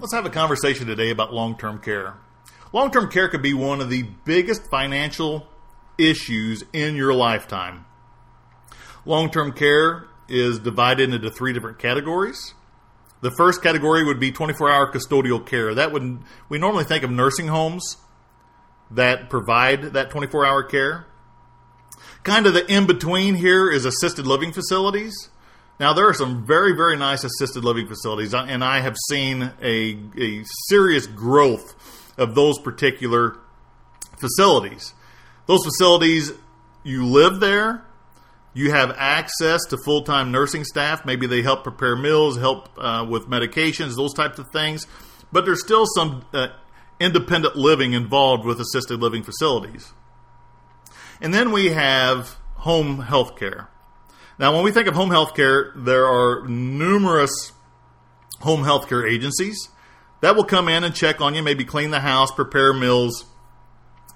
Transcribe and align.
Let's 0.00 0.14
have 0.14 0.26
a 0.26 0.30
conversation 0.30 0.86
today 0.86 1.10
about 1.10 1.34
long 1.34 1.58
term 1.58 1.80
care. 1.80 2.14
Long 2.72 2.92
term 2.92 3.10
care 3.10 3.28
could 3.28 3.42
be 3.42 3.52
one 3.52 3.80
of 3.80 3.90
the 3.90 4.04
biggest 4.24 4.70
financial 4.70 5.48
issues 5.98 6.62
in 6.72 6.94
your 6.94 7.12
lifetime. 7.12 7.84
Long 9.04 9.28
term 9.28 9.50
care 9.50 10.06
is 10.28 10.60
divided 10.60 11.12
into 11.12 11.30
three 11.32 11.52
different 11.52 11.80
categories. 11.80 12.54
The 13.22 13.32
first 13.32 13.60
category 13.60 14.04
would 14.04 14.20
be 14.20 14.30
24 14.30 14.70
hour 14.70 14.92
custodial 14.92 15.44
care. 15.44 15.74
That 15.74 15.90
would, 15.90 16.20
we 16.48 16.58
normally 16.58 16.84
think 16.84 17.02
of 17.02 17.10
nursing 17.10 17.48
homes 17.48 17.96
that 18.92 19.28
provide 19.28 19.94
that 19.94 20.10
24 20.10 20.46
hour 20.46 20.62
care. 20.62 21.06
Kind 22.22 22.46
of 22.46 22.54
the 22.54 22.64
in 22.72 22.86
between 22.86 23.34
here 23.34 23.68
is 23.68 23.84
assisted 23.84 24.28
living 24.28 24.52
facilities. 24.52 25.28
Now, 25.80 25.92
there 25.92 26.08
are 26.08 26.14
some 26.14 26.44
very, 26.44 26.74
very 26.74 26.96
nice 26.96 27.22
assisted 27.22 27.64
living 27.64 27.86
facilities, 27.86 28.34
and 28.34 28.64
I 28.64 28.80
have 28.80 28.96
seen 29.08 29.52
a, 29.62 29.98
a 30.18 30.44
serious 30.68 31.06
growth 31.06 31.74
of 32.18 32.34
those 32.34 32.58
particular 32.58 33.38
facilities. 34.18 34.92
Those 35.46 35.64
facilities, 35.64 36.32
you 36.82 37.06
live 37.06 37.38
there, 37.38 37.84
you 38.54 38.72
have 38.72 38.90
access 38.98 39.64
to 39.66 39.78
full 39.84 40.02
time 40.02 40.32
nursing 40.32 40.64
staff. 40.64 41.06
Maybe 41.06 41.28
they 41.28 41.42
help 41.42 41.62
prepare 41.62 41.94
meals, 41.94 42.36
help 42.36 42.68
uh, 42.76 43.06
with 43.08 43.28
medications, 43.28 43.94
those 43.94 44.12
types 44.12 44.40
of 44.40 44.46
things. 44.52 44.86
But 45.30 45.44
there's 45.44 45.60
still 45.60 45.86
some 45.94 46.24
uh, 46.32 46.48
independent 46.98 47.54
living 47.54 47.92
involved 47.92 48.44
with 48.44 48.60
assisted 48.60 49.00
living 49.00 49.22
facilities. 49.22 49.92
And 51.20 51.32
then 51.32 51.52
we 51.52 51.68
have 51.68 52.36
home 52.54 53.00
health 53.00 53.36
care. 53.36 53.68
Now, 54.38 54.54
when 54.54 54.64
we 54.64 54.70
think 54.70 54.86
of 54.86 54.94
home 54.94 55.10
health 55.10 55.34
care, 55.34 55.72
there 55.74 56.06
are 56.06 56.46
numerous 56.46 57.52
home 58.40 58.62
health 58.62 58.88
care 58.88 59.06
agencies 59.06 59.68
that 60.20 60.36
will 60.36 60.44
come 60.44 60.68
in 60.68 60.84
and 60.84 60.94
check 60.94 61.20
on 61.20 61.34
you, 61.34 61.42
maybe 61.42 61.64
clean 61.64 61.90
the 61.90 62.00
house, 62.00 62.30
prepare 62.30 62.72
meals, 62.72 63.24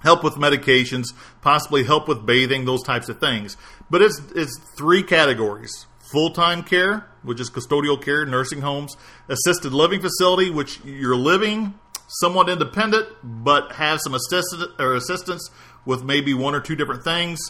help 0.00 0.22
with 0.24 0.34
medications, 0.34 1.06
possibly 1.40 1.84
help 1.84 2.08
with 2.08 2.26
bathing, 2.26 2.64
those 2.64 2.82
types 2.82 3.08
of 3.08 3.18
things. 3.18 3.56
But 3.90 4.02
it's, 4.02 4.20
it's 4.34 4.58
three 4.76 5.02
categories 5.02 5.86
full 6.12 6.30
time 6.30 6.62
care, 6.62 7.06
which 7.22 7.40
is 7.40 7.50
custodial 7.50 8.00
care, 8.00 8.26
nursing 8.26 8.60
homes, 8.60 8.94
assisted 9.28 9.72
living 9.72 10.00
facility, 10.00 10.50
which 10.50 10.84
you're 10.84 11.16
living 11.16 11.74
somewhat 12.20 12.48
independent, 12.48 13.08
but 13.22 13.72
have 13.72 14.00
some 14.00 14.14
assist- 14.14 14.68
or 14.78 14.94
assistance 14.94 15.50
with 15.86 16.04
maybe 16.04 16.34
one 16.34 16.54
or 16.54 16.60
two 16.60 16.76
different 16.76 17.02
things. 17.02 17.40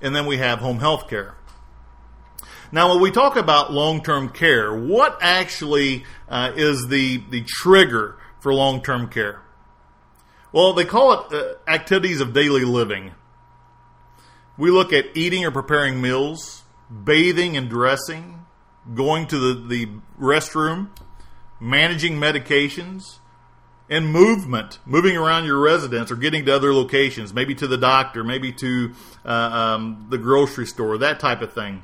And 0.00 0.14
then 0.14 0.26
we 0.26 0.36
have 0.38 0.60
home 0.60 0.78
health 0.78 1.08
care. 1.08 1.34
Now, 2.72 2.92
when 2.92 3.00
we 3.00 3.10
talk 3.10 3.36
about 3.36 3.72
long 3.72 4.02
term 4.02 4.28
care, 4.28 4.74
what 4.74 5.18
actually 5.20 6.04
uh, 6.28 6.52
is 6.54 6.88
the, 6.88 7.18
the 7.30 7.42
trigger 7.42 8.18
for 8.40 8.52
long 8.52 8.82
term 8.82 9.08
care? 9.08 9.42
Well, 10.52 10.72
they 10.72 10.84
call 10.84 11.12
it 11.12 11.32
uh, 11.32 11.70
activities 11.70 12.20
of 12.20 12.32
daily 12.32 12.64
living. 12.64 13.12
We 14.56 14.70
look 14.70 14.92
at 14.92 15.06
eating 15.14 15.44
or 15.44 15.50
preparing 15.50 16.00
meals, 16.00 16.62
bathing 17.04 17.56
and 17.56 17.68
dressing, 17.68 18.46
going 18.94 19.26
to 19.28 19.38
the, 19.38 19.68
the 19.68 19.88
restroom, 20.20 20.90
managing 21.58 22.20
medications, 22.20 23.18
and 23.90 24.10
movement, 24.10 24.78
moving 24.86 25.16
around 25.16 25.44
your 25.44 25.58
residence 25.58 26.10
or 26.10 26.16
getting 26.16 26.44
to 26.46 26.54
other 26.54 26.72
locations, 26.72 27.34
maybe 27.34 27.54
to 27.54 27.66
the 27.66 27.76
doctor, 27.76 28.24
maybe 28.24 28.52
to 28.52 28.92
uh, 29.24 29.28
um, 29.28 30.06
the 30.08 30.18
grocery 30.18 30.66
store, 30.66 30.98
that 30.98 31.20
type 31.20 31.42
of 31.42 31.52
thing. 31.52 31.82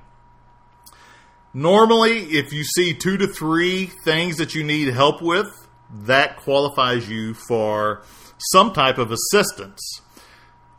Normally, 1.52 2.18
if 2.38 2.52
you 2.52 2.62
see 2.62 2.94
two 2.94 3.16
to 3.16 3.26
three 3.26 3.86
things 3.86 4.36
that 4.36 4.54
you 4.54 4.62
need 4.62 4.88
help 4.88 5.20
with, 5.20 5.48
that 5.92 6.36
qualifies 6.36 7.08
you 7.08 7.34
for 7.34 8.02
some 8.38 8.72
type 8.72 8.98
of 8.98 9.10
assistance. 9.10 10.00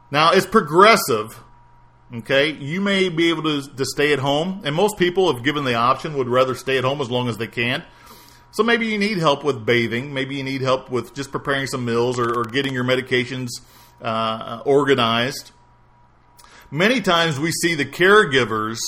Now, 0.09 0.31
it's 0.31 0.45
progressive. 0.45 1.41
Okay, 2.13 2.51
you 2.51 2.81
may 2.81 3.07
be 3.07 3.29
able 3.29 3.43
to, 3.43 3.75
to 3.75 3.85
stay 3.85 4.11
at 4.11 4.19
home, 4.19 4.61
and 4.65 4.75
most 4.75 4.97
people, 4.97 5.29
if 5.29 5.43
given 5.43 5.63
the 5.63 5.75
option, 5.75 6.13
would 6.17 6.27
rather 6.27 6.55
stay 6.55 6.77
at 6.77 6.83
home 6.83 6.99
as 6.99 7.09
long 7.09 7.29
as 7.29 7.37
they 7.37 7.47
can. 7.47 7.83
So 8.51 8.63
maybe 8.63 8.87
you 8.87 8.97
need 8.97 9.17
help 9.17 9.45
with 9.45 9.65
bathing. 9.65 10.13
Maybe 10.13 10.35
you 10.35 10.43
need 10.43 10.61
help 10.61 10.91
with 10.91 11.13
just 11.13 11.31
preparing 11.31 11.67
some 11.67 11.85
meals 11.85 12.19
or, 12.19 12.37
or 12.37 12.43
getting 12.43 12.73
your 12.73 12.83
medications 12.83 13.47
uh, 14.01 14.61
organized. 14.65 15.51
Many 16.69 16.99
times 16.99 17.39
we 17.39 17.51
see 17.51 17.75
the 17.75 17.85
caregivers 17.85 18.79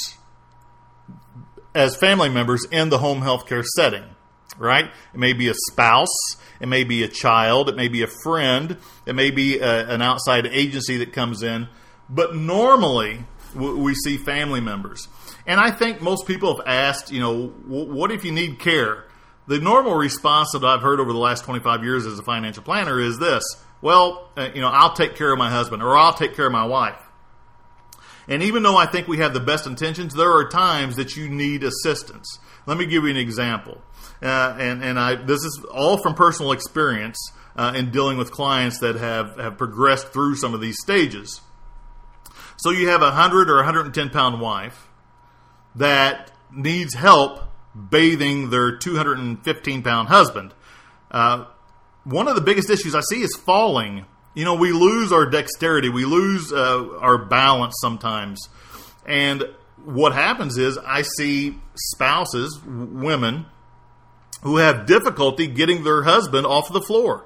as 1.76 1.96
family 1.96 2.30
members 2.30 2.66
in 2.72 2.90
the 2.90 2.98
home 3.00 3.22
health 3.22 3.48
care 3.48 3.64
setting, 3.76 4.04
right? 4.58 4.86
It 5.14 5.20
may 5.20 5.34
be 5.34 5.50
a 5.50 5.54
spouse, 5.72 6.36
it 6.60 6.68
may 6.68 6.84
be 6.84 7.04
a 7.04 7.08
child, 7.08 7.70
it 7.70 7.76
may 7.76 7.88
be 7.88 8.04
a 8.04 8.08
friend, 8.24 8.78
it 9.06 9.16
may 9.16 9.32
be 9.32 9.60
a, 9.60 9.90
an 9.90 10.02
outside 10.02 10.46
agency 10.48 10.98
that 10.98 11.14
comes 11.14 11.44
in, 11.44 11.68
but 12.10 12.36
normally 12.36 13.26
we 13.56 13.94
see 13.94 14.18
family 14.18 14.62
members. 14.62 15.08
And 15.46 15.60
I 15.60 15.72
think 15.72 16.02
most 16.02 16.26
people 16.26 16.56
have 16.56 16.66
asked, 16.68 17.12
you 17.12 17.20
know, 17.20 17.48
what 17.68 18.12
if 18.12 18.24
you 18.24 18.32
need 18.32 18.60
care? 18.60 19.06
The 19.48 19.60
normal 19.60 19.96
response 19.96 20.52
that 20.54 20.64
I've 20.64 20.82
heard 20.82 21.00
over 21.00 21.12
the 21.12 21.20
last 21.20 21.44
25 21.44 21.84
years 21.84 22.06
as 22.06 22.18
a 22.18 22.24
financial 22.24 22.64
planner 22.64 23.00
is 23.00 23.20
this 23.20 23.44
well, 23.84 24.30
uh, 24.38 24.50
you 24.56 24.62
know, 24.62 24.70
I'll 24.70 24.94
take 24.94 25.16
care 25.16 25.32
of 25.34 25.38
my 25.38 25.50
husband 25.50 25.84
or 25.84 25.98
I'll 25.98 26.14
take 26.14 26.36
care 26.36 26.46
of 26.46 26.54
my 26.54 26.66
wife. 26.66 27.03
And 28.28 28.42
even 28.42 28.64
though 28.64 28.78
I 28.78 28.86
think 28.86 29.08
we 29.08 29.18
have 29.18 29.34
the 29.34 29.40
best 29.40 29.68
intentions, 29.68 30.14
there 30.14 30.32
are 30.32 30.48
times 30.48 30.96
that 30.96 31.16
you 31.16 31.30
need 31.30 31.64
assistance. 31.64 32.40
Let 32.66 32.78
me 32.78 32.86
give 32.86 33.04
you 33.04 33.10
an 33.10 33.18
example. 33.18 33.82
Uh, 34.22 34.56
and 34.58 34.84
and 34.84 34.98
I, 34.98 35.16
this 35.16 35.44
is 35.44 35.66
all 35.74 35.98
from 35.98 36.16
personal 36.16 36.54
experience 36.54 37.18
uh, 37.56 37.74
in 37.76 37.92
dealing 37.92 38.18
with 38.18 38.32
clients 38.32 38.80
that 38.80 38.96
have, 38.96 39.38
have 39.38 39.58
progressed 39.58 40.08
through 40.08 40.36
some 40.36 40.54
of 40.54 40.62
these 40.62 40.78
stages. 40.82 41.42
So 42.58 42.72
you 42.72 42.88
have 42.90 43.02
a 43.02 43.12
100 43.12 43.50
or 43.50 43.58
110 43.58 44.10
pound 44.10 44.40
wife 44.40 44.88
that 45.76 46.32
needs 46.52 46.94
help 46.94 47.42
bathing 47.90 48.50
their 48.50 48.78
215 48.78 49.84
pound 49.84 50.08
husband. 50.08 50.54
Uh, 51.12 51.46
one 52.04 52.28
of 52.28 52.36
the 52.36 52.42
biggest 52.42 52.70
issues 52.70 52.96
I 52.96 53.02
see 53.02 53.22
is 53.22 53.36
falling 53.36 54.06
you 54.34 54.46
know, 54.46 54.56
we 54.56 54.72
lose 54.72 55.12
our 55.12 55.26
dexterity, 55.26 55.90
we 55.90 56.06
lose 56.06 56.52
uh, 56.52 56.98
our 57.00 57.18
balance 57.18 57.76
sometimes. 57.82 58.50
And 59.06 59.44
what 59.86 60.14
happens 60.14 60.58
is 60.58 60.78
I 60.78 61.04
see 61.04 61.60
spouses, 61.76 62.60
women, 62.66 63.46
who 64.42 64.58
have 64.58 64.86
difficulty 64.86 65.48
getting 65.48 65.84
their 65.84 66.04
husband 66.04 66.46
off 66.46 66.72
the 66.72 66.82
floor. 66.82 67.26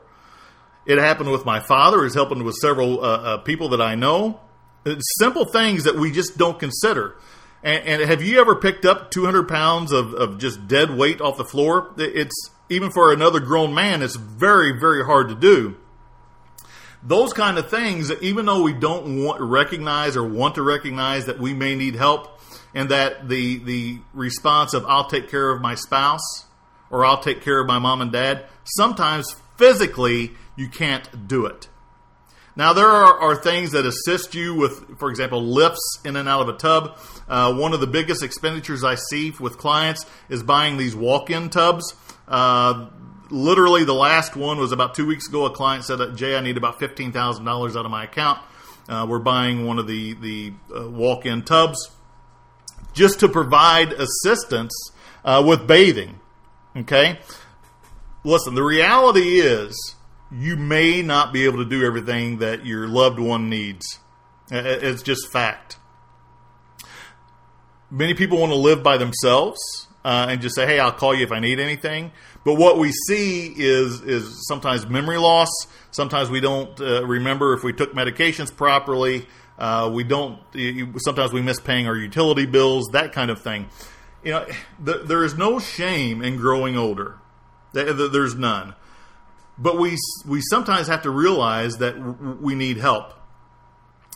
It 0.85 0.97
happened 0.97 1.31
with 1.31 1.45
my 1.45 1.59
father. 1.59 2.05
It's 2.05 2.15
happened 2.15 2.43
with 2.43 2.55
several 2.55 3.03
uh, 3.03 3.07
uh, 3.07 3.37
people 3.39 3.69
that 3.69 3.81
I 3.81 3.95
know. 3.95 4.39
It's 4.85 5.05
simple 5.19 5.45
things 5.45 5.83
that 5.83 5.95
we 5.95 6.11
just 6.11 6.37
don't 6.37 6.59
consider. 6.59 7.15
And, 7.63 7.83
and, 7.85 8.09
have 8.09 8.21
you 8.21 8.39
ever 8.39 8.55
picked 8.55 8.85
up 8.85 9.11
200 9.11 9.49
pounds 9.49 9.91
of, 9.91 10.13
of 10.13 10.37
just 10.37 10.67
dead 10.67 10.91
weight 10.91 11.19
off 11.19 11.37
the 11.37 11.43
floor? 11.43 11.93
It's 11.97 12.51
even 12.69 12.91
for 12.91 13.11
another 13.11 13.39
grown 13.39 13.73
man, 13.73 14.01
it's 14.01 14.15
very, 14.15 14.79
very 14.79 15.03
hard 15.03 15.29
to 15.29 15.35
do 15.35 15.75
those 17.07 17.31
kind 17.31 17.57
of 17.57 17.69
things, 17.69 18.11
even 18.21 18.45
though 18.45 18.61
we 18.61 18.73
don't 18.73 19.23
want, 19.23 19.39
recognize 19.41 20.17
or 20.17 20.27
want 20.27 20.55
to 20.55 20.61
recognize 20.61 21.25
that 21.25 21.39
we 21.39 21.53
may 21.53 21.73
need 21.73 21.95
help, 21.95 22.39
and 22.75 22.89
that 22.89 23.29
the 23.29 23.57
the 23.59 23.99
response 24.13 24.73
of 24.73 24.85
"I'll 24.85 25.07
take 25.07 25.29
care 25.29 25.49
of 25.49 25.61
my 25.61 25.75
spouse" 25.75 26.45
or 26.91 27.05
"I'll 27.05 27.21
take 27.21 27.41
care 27.41 27.59
of 27.61 27.67
my 27.67 27.79
mom 27.79 28.01
and 28.01 28.11
dad," 28.11 28.45
sometimes 28.63 29.35
physically 29.57 30.33
you 30.57 30.67
can't 30.67 31.27
do 31.27 31.45
it. 31.45 31.69
Now 32.57 32.73
there 32.73 32.87
are, 32.87 33.19
are 33.19 33.35
things 33.35 33.71
that 33.71 33.85
assist 33.85 34.33
you 34.33 34.55
with, 34.55 34.97
for 34.97 35.11
example, 35.11 35.41
lifts 35.41 35.99
in 36.03 36.15
and 36.15 36.27
out 36.27 36.41
of 36.41 36.49
a 36.49 36.57
tub. 36.57 36.97
Uh, 37.29 37.53
one 37.53 37.73
of 37.73 37.79
the 37.79 37.87
biggest 37.87 38.23
expenditures 38.23 38.83
I 38.83 38.95
see 38.95 39.31
with 39.39 39.59
clients 39.59 40.05
is 40.27 40.41
buying 40.41 40.77
these 40.77 40.95
walk-in 40.95 41.51
tubs. 41.51 41.93
Uh, 42.27 42.89
literally 43.29 43.83
the 43.83 43.93
last 43.93 44.35
one 44.35 44.57
was 44.57 44.71
about 44.71 44.95
two 44.95 45.05
weeks 45.05 45.27
ago. 45.27 45.45
A 45.45 45.49
client 45.49 45.85
said, 45.85 45.99
"Jay, 46.15 46.37
I 46.37 46.41
need 46.41 46.57
about 46.57 46.79
fifteen 46.79 47.11
thousand 47.11 47.45
dollars 47.45 47.75
out 47.75 47.85
of 47.85 47.91
my 47.91 48.03
account. 48.03 48.39
Uh, 48.87 49.05
we're 49.07 49.19
buying 49.19 49.65
one 49.65 49.79
of 49.79 49.87
the 49.87 50.13
the 50.13 50.53
uh, 50.75 50.89
walk-in 50.89 51.43
tubs 51.43 51.89
just 52.93 53.19
to 53.19 53.27
provide 53.27 53.93
assistance 53.93 54.73
uh, 55.23 55.43
with 55.45 55.67
bathing." 55.67 56.19
Okay, 56.75 57.19
listen. 58.23 58.55
The 58.55 58.63
reality 58.63 59.39
is 59.39 59.95
you 60.31 60.55
may 60.57 61.01
not 61.01 61.31
be 61.31 61.45
able 61.45 61.57
to 61.57 61.69
do 61.69 61.85
everything 61.85 62.39
that 62.39 62.65
your 62.65 62.87
loved 62.87 63.19
one 63.19 63.49
needs. 63.49 63.99
It's 64.49 65.03
just 65.03 65.31
fact. 65.31 65.77
Many 67.89 68.13
people 68.13 68.37
want 68.37 68.51
to 68.51 68.57
live 68.57 68.83
by 68.83 68.97
themselves 68.97 69.86
uh, 70.05 70.27
and 70.29 70.41
just 70.41 70.55
say, 70.55 70.65
"Hey, 70.65 70.79
I'll 70.79 70.91
call 70.91 71.13
you 71.15 71.23
if 71.23 71.31
I 71.31 71.39
need 71.39 71.59
anything." 71.59 72.11
But 72.43 72.55
what 72.55 72.77
we 72.77 72.91
see 72.91 73.53
is 73.55 74.01
is 74.01 74.47
sometimes 74.47 74.87
memory 74.87 75.17
loss. 75.17 75.49
Sometimes 75.91 76.29
we 76.29 76.39
don't 76.39 76.79
uh, 76.79 77.05
remember 77.05 77.53
if 77.53 77.63
we 77.63 77.73
took 77.73 77.93
medications 77.93 78.55
properly. 78.55 79.25
Uh, 79.57 79.89
we 79.93 80.03
don't. 80.03 80.39
Sometimes 80.97 81.33
we 81.33 81.41
miss 81.41 81.59
paying 81.59 81.87
our 81.87 81.97
utility 81.97 82.45
bills. 82.45 82.89
That 82.93 83.11
kind 83.11 83.31
of 83.31 83.41
thing. 83.41 83.67
You 84.23 84.31
know, 84.31 84.45
th- 84.85 85.05
there 85.05 85.23
is 85.23 85.35
no 85.35 85.59
shame 85.59 86.21
in 86.21 86.37
growing 86.37 86.77
older. 86.77 87.15
There's 87.73 88.35
none. 88.35 88.75
But 89.57 89.77
we 89.77 89.97
we 90.25 90.41
sometimes 90.41 90.87
have 90.87 91.03
to 91.03 91.09
realize 91.09 91.77
that 91.77 91.97
we 92.41 92.55
need 92.55 92.77
help. 92.77 93.13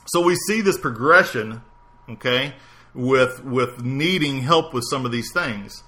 So 0.07 0.21
we 0.21 0.35
see 0.35 0.61
this 0.61 0.77
progression, 0.77 1.61
okay, 2.09 2.53
with 2.93 3.43
with 3.43 3.81
needing 3.81 4.41
help 4.41 4.73
with 4.73 4.83
some 4.89 5.05
of 5.05 5.11
these 5.11 5.31
things. 5.33 5.83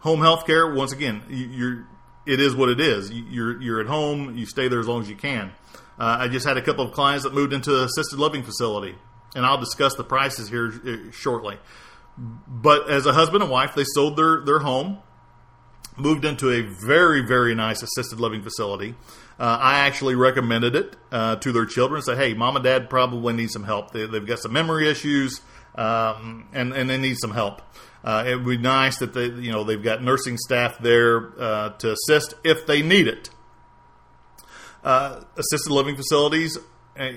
Home 0.00 0.20
health 0.20 0.46
care, 0.46 0.72
once 0.72 0.92
again, 0.92 1.22
you're 1.28 1.86
it 2.26 2.40
is 2.40 2.54
what 2.54 2.68
it 2.68 2.80
is. 2.80 3.10
You're 3.10 3.60
you're 3.60 3.80
at 3.80 3.86
home, 3.86 4.36
you 4.36 4.46
stay 4.46 4.68
there 4.68 4.80
as 4.80 4.86
long 4.86 5.02
as 5.02 5.10
you 5.10 5.16
can. 5.16 5.52
Uh, 5.98 6.18
I 6.20 6.28
just 6.28 6.46
had 6.46 6.56
a 6.56 6.62
couple 6.62 6.84
of 6.84 6.92
clients 6.92 7.24
that 7.24 7.34
moved 7.34 7.52
into 7.52 7.76
an 7.76 7.84
assisted 7.84 8.18
living 8.18 8.44
facility, 8.44 8.94
and 9.34 9.44
I'll 9.44 9.58
discuss 9.58 9.94
the 9.94 10.04
prices 10.04 10.48
here 10.48 10.72
uh, 10.86 11.10
shortly. 11.10 11.58
But 12.16 12.88
as 12.88 13.06
a 13.06 13.12
husband 13.12 13.42
and 13.42 13.50
wife, 13.50 13.74
they 13.74 13.84
sold 13.84 14.16
their 14.16 14.40
their 14.44 14.60
home 14.60 14.98
moved 15.98 16.24
into 16.24 16.50
a 16.50 16.62
very, 16.62 17.20
very 17.20 17.54
nice 17.54 17.82
assisted 17.82 18.20
living 18.20 18.42
facility. 18.42 18.94
Uh, 19.38 19.58
I 19.60 19.80
actually 19.80 20.14
recommended 20.14 20.74
it 20.74 20.96
uh, 21.12 21.36
to 21.36 21.52
their 21.52 21.66
children. 21.66 22.02
Say, 22.02 22.16
hey, 22.16 22.34
mom 22.34 22.56
and 22.56 22.64
dad 22.64 22.90
probably 22.90 23.34
need 23.34 23.50
some 23.50 23.64
help. 23.64 23.92
They, 23.92 24.00
have 24.00 24.26
got 24.26 24.38
some 24.38 24.52
memory 24.52 24.88
issues, 24.88 25.40
um, 25.78 26.48
and 26.52 26.72
and 26.72 26.90
they 26.90 26.98
need 26.98 27.16
some 27.18 27.30
help. 27.30 27.62
Uh, 28.04 28.24
it 28.26 28.36
would 28.36 28.46
be 28.46 28.56
nice 28.58 28.98
that 28.98 29.12
they, 29.12 29.26
you 29.26 29.50
know, 29.50 29.64
they've 29.64 29.82
got 29.82 30.02
nursing 30.02 30.36
staff 30.38 30.78
there 30.78 31.32
uh, 31.40 31.70
to 31.70 31.92
assist 31.92 32.34
if 32.44 32.66
they 32.66 32.80
need 32.82 33.08
it. 33.08 33.30
Uh, 34.84 35.20
assisted 35.36 35.72
living 35.72 35.96
facilities 35.96 36.56
uh, 36.98 37.10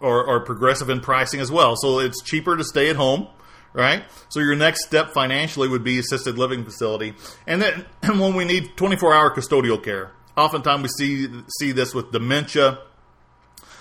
are, 0.00 0.26
are 0.26 0.40
progressive 0.40 0.88
in 0.88 1.00
pricing 1.00 1.40
as 1.40 1.50
well, 1.50 1.76
so 1.76 1.98
it's 1.98 2.22
cheaper 2.22 2.56
to 2.56 2.64
stay 2.64 2.88
at 2.88 2.96
home 2.96 3.28
right? 3.74 4.04
So 4.28 4.40
your 4.40 4.54
next 4.54 4.84
step 4.84 5.12
financially 5.12 5.66
would 5.66 5.82
be 5.82 5.98
assisted 5.98 6.38
living 6.38 6.62
facility, 6.62 7.14
and 7.46 7.62
then 7.62 7.86
when 8.18 8.34
we 8.34 8.44
need 8.44 8.76
24 8.76 9.14
hour 9.14 9.34
custodial 9.34 9.82
care, 9.82 10.12
oftentimes 10.36 10.82
we 10.82 10.88
see 10.88 11.42
see 11.58 11.72
this 11.72 11.94
with 11.94 12.12
dementia, 12.12 12.78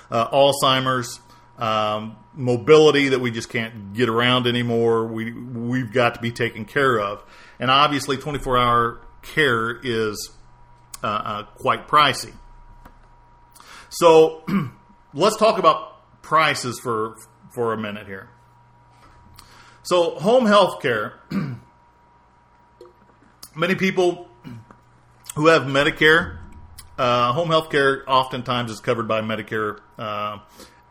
uh, 0.10 0.30
Alzheimer's, 0.30 1.20
um, 1.58 2.18
mobility 2.34 3.10
that 3.10 3.20
we 3.20 3.32
just 3.32 3.50
can't 3.50 3.94
get 3.94 4.10
around 4.10 4.48
anymore. 4.48 5.06
We 5.08 5.32
we've 5.32 5.92
got 5.92 6.16
to 6.16 6.22
be 6.22 6.32
taken 6.32 6.66
care 6.66 7.00
of, 7.00 7.24
and 7.60 7.70
obviously 7.70 8.18
24 8.18 8.58
hour 8.58 9.02
care 9.22 9.80
is 9.84 10.32
uh, 11.04 11.08
uh, 11.08 11.44
quite 11.56 11.88
pricey. 11.88 12.34
So 13.90 14.44
let's 15.14 15.38
talk 15.38 15.60
about 15.60 16.22
prices 16.22 16.80
for 16.80 17.16
for 17.52 17.74
a 17.74 17.78
minute 17.78 18.08
here. 18.08 18.30
So, 19.84 20.12
home 20.20 20.46
health 20.46 20.82
care. 20.82 21.20
many 23.56 23.76
people 23.76 24.28
who 25.36 25.48
have 25.48 25.64
Medicare, 25.64 26.38
uh, 26.98 27.34
home 27.34 27.50
health 27.50 27.72
care 27.72 28.04
oftentimes 28.08 28.70
is 28.70 28.80
covered 28.80 29.08
by 29.08 29.22
Medicare 29.22 29.80
uh, 29.98 30.38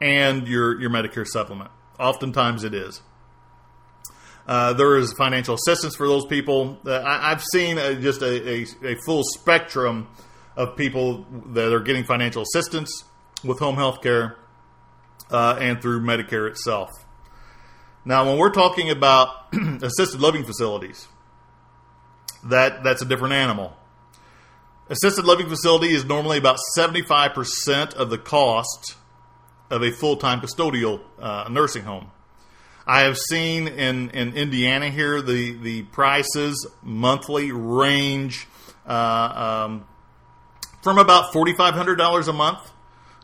and 0.00 0.48
your, 0.48 0.80
your 0.80 0.90
Medicare 0.90 1.26
supplement. 1.26 1.70
Oftentimes 1.98 2.64
it 2.64 2.74
is. 2.74 3.02
Uh, 4.46 4.72
there 4.72 4.96
is 4.96 5.12
financial 5.12 5.54
assistance 5.54 5.94
for 5.94 6.08
those 6.08 6.26
people. 6.26 6.78
Uh, 6.84 7.02
I, 7.04 7.28
have 7.28 7.44
seen 7.52 7.78
a, 7.78 7.94
just 7.94 8.22
a, 8.22 8.48
a, 8.48 8.66
a, 8.82 8.96
full 9.04 9.22
spectrum 9.22 10.08
of 10.56 10.76
people 10.76 11.24
that 11.52 11.72
are 11.72 11.80
getting 11.80 12.04
financial 12.04 12.42
assistance 12.42 13.04
with 13.44 13.58
home 13.58 13.76
health 13.76 14.02
care 14.02 14.36
uh, 15.30 15.56
and 15.60 15.80
through 15.80 16.00
Medicare 16.00 16.48
itself. 16.48 16.90
Now, 18.04 18.26
when 18.26 18.38
we're 18.38 18.50
talking 18.50 18.90
about 18.90 19.54
assisted 19.82 20.20
living 20.20 20.44
facilities, 20.44 21.06
that 22.44 22.82
that's 22.82 23.02
a 23.02 23.04
different 23.04 23.34
animal. 23.34 23.76
Assisted 24.88 25.24
living 25.24 25.48
facility 25.48 25.94
is 25.94 26.04
normally 26.04 26.38
about 26.38 26.58
75% 26.76 27.94
of 27.94 28.10
the 28.10 28.18
cost 28.18 28.96
of 29.70 29.82
a 29.82 29.90
full 29.90 30.16
time 30.16 30.40
custodial 30.40 31.00
uh, 31.18 31.48
nursing 31.50 31.84
home. 31.84 32.10
I 32.86 33.02
have 33.02 33.16
seen 33.16 33.68
in, 33.68 34.10
in 34.10 34.34
Indiana 34.34 34.90
here 34.90 35.22
the, 35.22 35.52
the 35.52 35.82
prices 35.82 36.66
monthly 36.82 37.52
range 37.52 38.48
uh, 38.86 39.66
um, 39.68 39.86
from 40.82 40.98
about 40.98 41.32
$4,500 41.32 42.28
a 42.28 42.32
month 42.32 42.70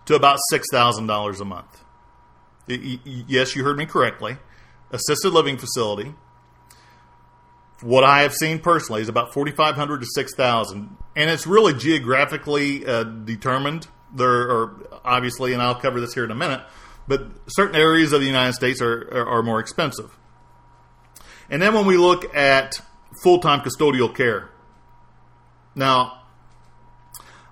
to 0.04 0.14
about 0.14 0.38
$6,000 0.52 1.40
a 1.40 1.44
month. 1.44 1.84
Yes, 2.68 3.56
you 3.56 3.64
heard 3.64 3.76
me 3.76 3.86
correctly 3.86 4.38
assisted 4.90 5.30
living 5.30 5.56
facility. 5.56 6.14
What 7.82 8.04
I 8.04 8.22
have 8.22 8.34
seen 8.34 8.58
personally 8.58 9.02
is 9.02 9.08
about 9.08 9.34
4,500 9.34 10.00
to 10.00 10.06
6,000, 10.06 10.96
and 11.14 11.30
it's 11.30 11.46
really 11.46 11.74
geographically 11.74 12.86
uh, 12.86 13.04
determined. 13.04 13.88
There 14.16 14.50
are 14.50 15.00
obviously, 15.04 15.52
and 15.52 15.62
I'll 15.62 15.74
cover 15.74 16.00
this 16.00 16.14
here 16.14 16.24
in 16.24 16.30
a 16.30 16.36
minute, 16.36 16.60
but 17.06 17.26
certain 17.48 17.76
areas 17.76 18.12
of 18.12 18.20
the 18.20 18.26
United 18.26 18.54
States 18.54 18.80
are, 18.80 19.08
are, 19.12 19.26
are 19.26 19.42
more 19.42 19.60
expensive. 19.60 20.16
And 21.48 21.62
then 21.62 21.74
when 21.74 21.86
we 21.86 21.96
look 21.96 22.34
at 22.34 22.80
full 23.22 23.38
time 23.38 23.60
custodial 23.60 24.14
care, 24.14 24.50
now 25.74 26.22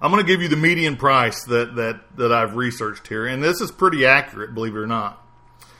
I'm 0.00 0.10
going 0.10 0.22
to 0.22 0.26
give 0.26 0.42
you 0.42 0.48
the 0.48 0.56
median 0.56 0.96
price 0.96 1.44
that, 1.44 1.76
that, 1.76 2.16
that 2.16 2.32
I've 2.32 2.56
researched 2.56 3.06
here, 3.06 3.26
and 3.26 3.42
this 3.42 3.60
is 3.60 3.70
pretty 3.70 4.04
accurate, 4.04 4.54
believe 4.54 4.74
it 4.74 4.78
or 4.78 4.86
not. 4.86 5.20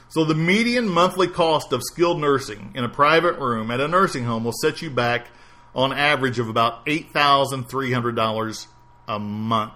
So 0.08 0.24
the 0.24 0.34
median 0.34 0.88
monthly 0.88 1.26
cost 1.26 1.72
of 1.72 1.82
skilled 1.82 2.20
nursing 2.20 2.70
in 2.74 2.84
a 2.84 2.88
private 2.88 3.38
room 3.38 3.70
at 3.70 3.80
a 3.80 3.88
nursing 3.88 4.24
home 4.24 4.44
will 4.44 4.54
set 4.62 4.80
you 4.80 4.88
back 4.88 5.26
on 5.74 5.92
average 5.92 6.38
of 6.38 6.48
about 6.48 6.86
$8,300 6.86 8.66
a 9.08 9.18
month. 9.18 9.72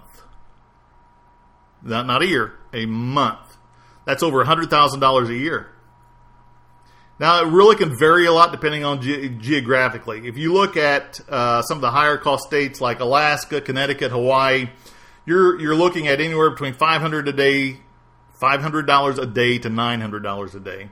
Not, 1.81 2.05
not 2.05 2.21
a 2.21 2.27
year, 2.27 2.53
a 2.73 2.85
month. 2.85 3.57
That's 4.05 4.23
over 4.23 4.43
$100,000 4.43 5.29
a 5.29 5.35
year. 5.35 5.67
Now, 7.19 7.41
it 7.43 7.47
really 7.47 7.75
can 7.75 7.97
vary 7.97 8.25
a 8.25 8.31
lot 8.31 8.51
depending 8.51 8.85
on 8.85 9.01
ge- 9.01 9.37
geographically. 9.39 10.27
If 10.27 10.37
you 10.37 10.53
look 10.53 10.77
at 10.77 11.19
uh, 11.29 11.61
some 11.63 11.77
of 11.77 11.81
the 11.81 11.91
higher 11.91 12.17
cost 12.17 12.45
states 12.45 12.79
like 12.79 13.01
Alaska, 13.01 13.59
Connecticut, 13.59 14.11
Hawaii, 14.11 14.69
you're 15.25 15.59
you're 15.59 15.75
looking 15.75 16.07
at 16.07 16.21
anywhere 16.21 16.49
between 16.49 16.73
500 16.73 17.27
a 17.27 17.33
day 17.33 17.79
$500 18.41 19.17
a 19.17 19.25
day 19.25 19.57
to 19.59 19.69
$900 19.69 20.55
a 20.55 20.59
day. 20.59 20.89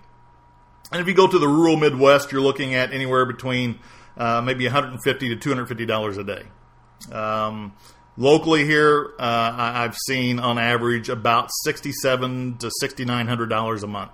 And 0.92 1.02
if 1.02 1.08
you 1.08 1.14
go 1.14 1.28
to 1.28 1.40
the 1.40 1.48
rural 1.48 1.78
Midwest, 1.78 2.32
you're 2.32 2.42
looking 2.42 2.76
at 2.76 2.94
anywhere 2.94 3.26
between 3.26 3.80
uh, 4.18 4.42
maybe 4.42 4.66
150 4.66 5.38
to 5.38 5.56
$250 5.56 6.18
a 6.18 6.24
day. 6.24 7.16
Um, 7.16 7.74
locally 8.18 8.66
here, 8.66 9.14
uh, 9.20 9.54
I've 9.56 9.96
seen 9.96 10.40
on 10.40 10.58
average 10.58 11.08
about 11.10 11.50
67 11.64 12.58
to 12.58 12.72
$6,900 12.84 13.84
a 13.84 13.88
month. 13.88 14.12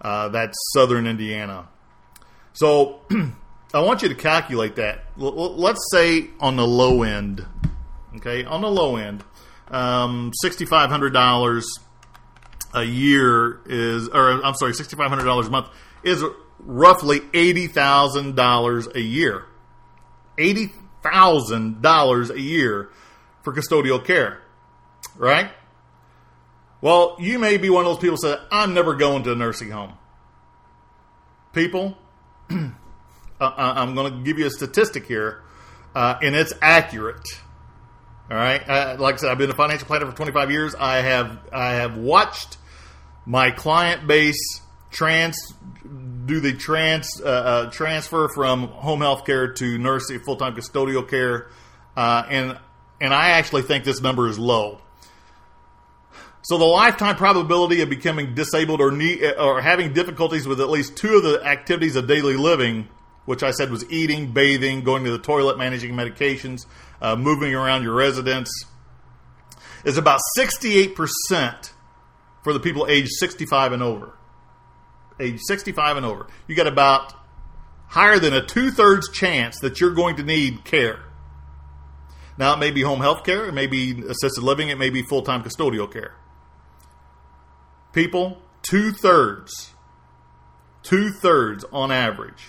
Uh, 0.00 0.28
that's 0.28 0.56
southern 0.72 1.06
Indiana. 1.06 1.68
So 2.52 3.00
I 3.74 3.80
want 3.80 4.02
you 4.02 4.08
to 4.08 4.14
calculate 4.14 4.76
that. 4.76 5.04
Let's 5.16 5.86
say 5.92 6.28
on 6.40 6.56
the 6.56 6.66
low 6.66 7.02
end, 7.02 7.44
okay, 8.16 8.44
on 8.44 8.62
the 8.62 8.70
low 8.70 8.96
end, 8.96 9.22
um, 9.68 10.32
$6,500 10.44 11.62
a 12.74 12.82
year 12.82 13.60
is, 13.66 14.08
or 14.08 14.44
I'm 14.44 14.54
sorry, 14.54 14.72
$6,500 14.72 15.46
a 15.46 15.50
month 15.50 15.68
is 16.02 16.24
roughly 16.60 17.20
$80,000 17.20 18.94
a 18.94 19.00
year. 19.00 19.44
$80,000 20.38 22.30
a 22.30 22.40
year 22.40 22.90
for 23.48 23.60
custodial 23.60 24.04
care, 24.04 24.42
right? 25.16 25.50
Well, 26.80 27.16
you 27.18 27.38
may 27.38 27.56
be 27.56 27.70
one 27.70 27.84
of 27.84 27.92
those 27.92 27.98
people 27.98 28.16
that 28.22 28.38
say, 28.38 28.46
I'm 28.52 28.74
never 28.74 28.94
going 28.94 29.24
to 29.24 29.32
a 29.32 29.34
nursing 29.34 29.70
home. 29.70 29.94
People, 31.52 31.96
I'm 33.40 33.94
going 33.94 34.12
to 34.12 34.22
give 34.22 34.38
you 34.38 34.46
a 34.46 34.50
statistic 34.50 35.06
here, 35.06 35.42
uh, 35.94 36.18
and 36.22 36.34
it's 36.34 36.52
accurate. 36.60 37.26
All 38.30 38.36
right, 38.36 38.60
uh, 38.68 38.96
like 38.98 39.14
I 39.14 39.18
said, 39.18 39.30
I've 39.30 39.38
been 39.38 39.50
a 39.50 39.54
financial 39.54 39.86
planner 39.86 40.04
for 40.04 40.14
25 40.14 40.50
years. 40.50 40.74
I 40.74 40.98
have 40.98 41.38
I 41.50 41.70
have 41.74 41.96
watched 41.96 42.58
my 43.24 43.50
client 43.50 44.06
base 44.06 44.60
trans 44.90 45.54
do 46.26 46.40
the 46.40 46.52
trans 46.52 47.22
uh, 47.22 47.26
uh, 47.26 47.70
transfer 47.70 48.28
from 48.28 48.68
home 48.68 49.00
health 49.00 49.24
care 49.24 49.54
to 49.54 49.78
nursing 49.78 50.20
full 50.20 50.36
time 50.36 50.54
custodial 50.54 51.08
care, 51.08 51.48
uh, 51.96 52.24
and 52.28 52.58
and 53.00 53.14
I 53.14 53.30
actually 53.30 53.62
think 53.62 53.84
this 53.84 54.00
number 54.00 54.28
is 54.28 54.38
low. 54.38 54.80
So 56.42 56.56
the 56.56 56.64
lifetime 56.64 57.16
probability 57.16 57.82
of 57.82 57.90
becoming 57.90 58.34
disabled 58.34 58.80
or 58.80 58.90
need, 58.90 59.22
or 59.38 59.60
having 59.60 59.92
difficulties 59.92 60.46
with 60.46 60.60
at 60.60 60.70
least 60.70 60.96
two 60.96 61.16
of 61.16 61.22
the 61.22 61.44
activities 61.44 61.96
of 61.96 62.06
daily 62.06 62.36
living, 62.36 62.88
which 63.26 63.42
I 63.42 63.50
said 63.50 63.70
was 63.70 63.84
eating, 63.90 64.32
bathing, 64.32 64.82
going 64.82 65.04
to 65.04 65.10
the 65.10 65.18
toilet, 65.18 65.58
managing 65.58 65.92
medications, 65.92 66.64
uh, 67.02 67.16
moving 67.16 67.54
around 67.54 67.82
your 67.82 67.94
residence, 67.94 68.50
is 69.84 69.98
about 69.98 70.20
68% 70.38 71.72
for 72.42 72.52
the 72.52 72.60
people 72.60 72.86
aged 72.88 73.10
65 73.18 73.72
and 73.72 73.82
over. 73.82 74.16
Age 75.20 75.40
65 75.46 75.98
and 75.98 76.06
over. 76.06 76.28
You 76.46 76.54
got 76.54 76.66
about 76.66 77.12
higher 77.88 78.18
than 78.18 78.32
a 78.32 78.44
two 78.44 78.70
thirds 78.70 79.10
chance 79.10 79.58
that 79.60 79.80
you're 79.80 79.94
going 79.94 80.16
to 80.16 80.22
need 80.22 80.64
care. 80.64 81.00
Now, 82.38 82.54
it 82.54 82.58
may 82.58 82.70
be 82.70 82.82
home 82.82 83.00
health 83.00 83.24
care, 83.24 83.46
it 83.46 83.52
may 83.52 83.66
be 83.66 84.00
assisted 84.08 84.42
living, 84.42 84.68
it 84.68 84.78
may 84.78 84.90
be 84.90 85.02
full 85.02 85.22
time 85.22 85.42
custodial 85.42 85.92
care. 85.92 86.14
People, 87.92 88.38
two 88.62 88.92
thirds, 88.92 89.72
two 90.82 91.10
thirds 91.10 91.64
on 91.72 91.90
average. 91.90 92.44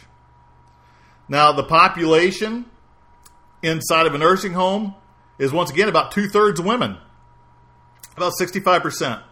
Now, 1.28 1.52
the 1.52 1.64
population 1.64 2.66
inside 3.64 4.06
of 4.06 4.14
a 4.14 4.18
nursing 4.20 4.54
home 4.54 4.94
is 5.40 5.52
once 5.52 5.72
again 5.72 5.90
about 5.90 6.12
two 6.12 6.28
thirds 6.28 6.62
women, 6.62 6.98
about 8.16 8.34
65%. 8.40 9.24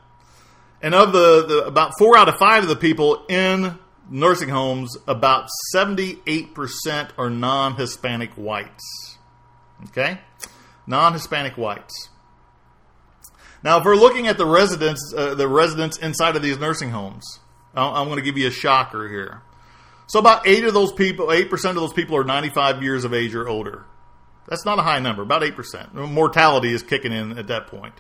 And 0.82 0.94
of 0.96 1.12
the, 1.12 1.46
the, 1.46 1.66
about 1.66 1.94
four 1.98 2.18
out 2.18 2.30
of 2.30 2.38
five 2.38 2.64
of 2.64 2.70
the 2.70 2.76
people 2.76 3.26
in 3.28 3.78
nursing 4.10 4.50
homes, 4.50 4.96
about 5.08 5.50
78% 5.76 7.10
are 7.18 7.30
non 7.30 7.76
Hispanic 7.76 8.32
whites. 8.34 9.17
Okay? 9.86 10.20
Non 10.86 11.14
Hispanic 11.14 11.58
whites. 11.58 12.10
Now, 13.64 13.80
if 13.80 13.86
we're 13.86 13.96
looking 13.96 14.28
at 14.28 14.38
the 14.38 14.46
residents, 14.46 15.14
uh, 15.16 15.36
the 15.36 15.48
residents 15.48 15.98
inside 15.98 16.36
of 16.36 16.42
these 16.42 16.58
nursing 16.58 16.92
homes, 16.92 17.40
I'm 17.76 18.08
going 18.08 18.18
to 18.18 18.24
give 18.24 18.38
you 18.38 18.48
a 18.48 18.52
shocker 18.52 19.08
here. 19.08 19.42
So, 20.08 20.20
about 20.20 20.48
eight 20.48 20.64
of 20.64 20.74
those 20.74 20.92
people, 20.94 21.32
eight 21.32 21.50
percent 21.50 21.78
of 21.78 21.82
those 21.82 21.94
people 21.94 22.16
are 22.16 22.24
95 22.24 22.82
years 22.82 23.04
of 23.04 23.14
age 23.14 23.36
or 23.36 23.48
older. 23.48 23.86
That's 24.48 24.66
not 24.66 24.80
a 24.80 24.84
high 24.84 25.00
number, 25.00 25.22
about 25.22 25.44
eight 25.44 25.56
percent. 25.56 25.94
Mortality 25.94 26.74
is 26.74 26.82
kicking 26.84 27.12
in 27.12 27.38
at 27.38 27.48
that 27.48 27.68
point. 27.68 27.94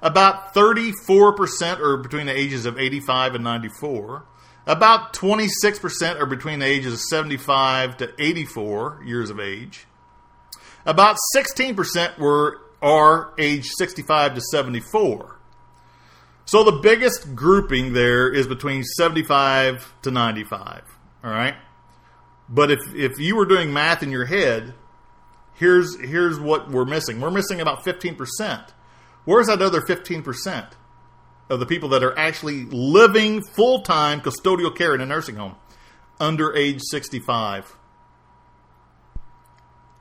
About 0.00 0.54
34% 0.54 1.80
are 1.80 1.96
between 1.96 2.26
the 2.26 2.36
ages 2.36 2.66
of 2.66 2.78
85 2.78 3.34
and 3.34 3.44
94. 3.44 4.24
About 4.66 5.12
26% 5.12 6.20
are 6.20 6.26
between 6.26 6.60
the 6.60 6.66
ages 6.66 6.92
of 6.92 7.00
75 7.00 7.96
to 7.96 8.12
84 8.16 9.02
years 9.04 9.30
of 9.30 9.40
age. 9.40 9.86
About 10.88 11.16
16% 11.36 12.18
were 12.18 12.62
are 12.80 13.34
age 13.38 13.68
65 13.76 14.36
to 14.36 14.40
74. 14.40 15.38
So 16.46 16.64
the 16.64 16.80
biggest 16.80 17.34
grouping 17.34 17.92
there 17.92 18.32
is 18.32 18.46
between 18.46 18.82
75 18.82 19.92
to 20.00 20.10
95. 20.10 20.84
All 21.22 21.30
right. 21.30 21.56
But 22.48 22.70
if, 22.70 22.78
if 22.94 23.18
you 23.18 23.36
were 23.36 23.44
doing 23.44 23.70
math 23.70 24.02
in 24.02 24.10
your 24.10 24.24
head, 24.24 24.72
here's 25.52 26.00
here's 26.00 26.40
what 26.40 26.70
we're 26.70 26.86
missing. 26.86 27.20
We're 27.20 27.32
missing 27.32 27.60
about 27.60 27.84
15%. 27.84 28.70
Where's 29.26 29.48
that 29.48 29.60
other 29.60 29.82
15% 29.82 30.70
of 31.50 31.60
the 31.60 31.66
people 31.66 31.90
that 31.90 32.02
are 32.02 32.18
actually 32.18 32.64
living 32.64 33.42
full 33.42 33.82
time 33.82 34.22
custodial 34.22 34.74
care 34.74 34.94
in 34.94 35.02
a 35.02 35.06
nursing 35.06 35.36
home 35.36 35.56
under 36.18 36.56
age 36.56 36.80
65? 36.80 37.76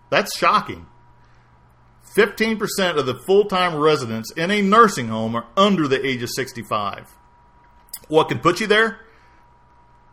That's 0.09 0.37
shocking. 0.37 0.87
15% 2.15 2.97
of 2.97 3.05
the 3.05 3.15
full 3.15 3.45
time 3.45 3.75
residents 3.75 4.31
in 4.31 4.49
a 4.49 4.61
nursing 4.61 5.09
home 5.09 5.35
are 5.35 5.45
under 5.55 5.87
the 5.87 6.03
age 6.05 6.23
of 6.23 6.29
65. 6.29 7.07
What 8.07 8.29
can 8.29 8.39
put 8.39 8.59
you 8.59 8.67
there? 8.67 8.99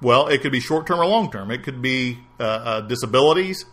Well, 0.02 0.26
it 0.26 0.42
could 0.42 0.52
be 0.52 0.60
short 0.60 0.86
term 0.86 1.00
or 1.00 1.06
long 1.06 1.30
term. 1.30 1.50
It 1.50 1.62
could 1.62 1.80
be 1.80 2.18
uh, 2.38 2.42
uh, 2.42 2.80
disabilities, 2.82 3.64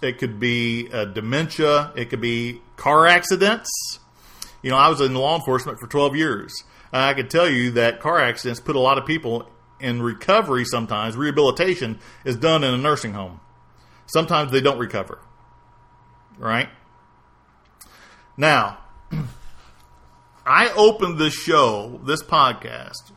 it 0.00 0.18
could 0.18 0.38
be 0.38 0.88
uh, 0.92 1.06
dementia, 1.06 1.92
it 1.96 2.10
could 2.10 2.20
be 2.20 2.60
car 2.76 3.06
accidents. 3.06 3.70
You 4.62 4.70
know, 4.70 4.76
I 4.76 4.88
was 4.88 5.00
in 5.00 5.14
law 5.14 5.36
enforcement 5.36 5.80
for 5.80 5.88
12 5.88 6.14
years. 6.14 6.52
I 6.92 7.14
can 7.14 7.28
tell 7.28 7.48
you 7.48 7.72
that 7.72 8.00
car 8.00 8.20
accidents 8.20 8.60
put 8.60 8.76
a 8.76 8.80
lot 8.80 8.98
of 8.98 9.06
people 9.06 9.48
in 9.80 10.02
recovery 10.02 10.64
sometimes. 10.64 11.16
Rehabilitation 11.16 11.98
is 12.24 12.36
done 12.36 12.62
in 12.62 12.72
a 12.72 12.78
nursing 12.78 13.14
home. 13.14 13.40
Sometimes 14.06 14.52
they 14.52 14.60
don't 14.60 14.78
recover. 14.78 15.18
Right? 16.38 16.68
Now, 18.36 18.78
I 20.46 20.72
opened 20.72 21.18
this 21.18 21.34
show, 21.34 22.00
this 22.04 22.22
podcast, 22.22 23.12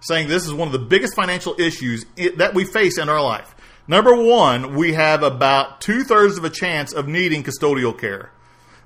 saying 0.00 0.28
this 0.28 0.46
is 0.46 0.52
one 0.52 0.68
of 0.68 0.72
the 0.72 0.78
biggest 0.78 1.14
financial 1.14 1.54
issues 1.58 2.04
that 2.36 2.54
we 2.54 2.64
face 2.64 2.98
in 2.98 3.08
our 3.08 3.22
life. 3.22 3.54
Number 3.86 4.14
one, 4.14 4.76
we 4.76 4.92
have 4.92 5.22
about 5.22 5.80
two 5.80 6.04
thirds 6.04 6.38
of 6.38 6.44
a 6.44 6.50
chance 6.50 6.92
of 6.92 7.08
needing 7.08 7.42
custodial 7.42 7.98
care. 7.98 8.30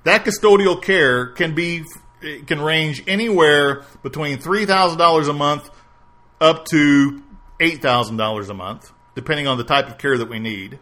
That 0.03 0.25
custodial 0.25 0.81
care 0.81 1.27
can 1.27 1.53
be 1.55 1.83
can 2.47 2.61
range 2.61 3.03
anywhere 3.07 3.83
between 4.01 4.39
three 4.39 4.65
thousand 4.65 4.97
dollars 4.97 5.27
a 5.27 5.33
month 5.33 5.69
up 6.41 6.65
to 6.65 7.21
eight 7.59 7.81
thousand 7.81 8.17
dollars 8.17 8.49
a 8.49 8.53
month, 8.53 8.91
depending 9.15 9.47
on 9.47 9.57
the 9.57 9.63
type 9.63 9.87
of 9.87 9.97
care 9.97 10.17
that 10.17 10.29
we 10.29 10.39
need. 10.39 10.79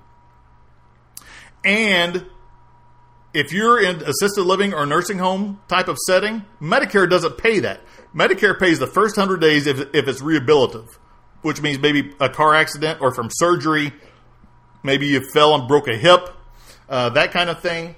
And 1.66 2.26
if 3.34 3.52
you're 3.52 3.82
in 3.82 4.02
assisted 4.04 4.44
living 4.44 4.74
or 4.74 4.86
nursing 4.86 5.18
home 5.18 5.60
type 5.68 5.88
of 5.88 5.98
setting, 6.06 6.46
Medicare 6.62 7.10
doesn't 7.10 7.38
pay 7.38 7.60
that. 7.60 7.82
Medicare 8.16 8.58
pays 8.58 8.80
the 8.80 8.88
first 8.88 9.18
100 9.18 9.42
days 9.42 9.66
if, 9.66 9.80
if 9.94 10.08
it's 10.08 10.22
rehabilitative, 10.22 10.90
which 11.42 11.62
means 11.62 11.80
maybe 11.80 12.14
a 12.20 12.30
car 12.30 12.54
accident 12.54 13.02
or 13.02 13.14
from 13.14 13.30
surgery, 13.32 13.92
maybe 14.84 15.08
you 15.08 15.22
fell 15.32 15.56
and 15.56 15.68
broke 15.68 15.88
a 15.88 15.98
hip, 15.98 16.30
uh, 16.90 17.10
that 17.10 17.32
kind 17.32 17.50
of 17.50 17.60
thing. 17.60 17.96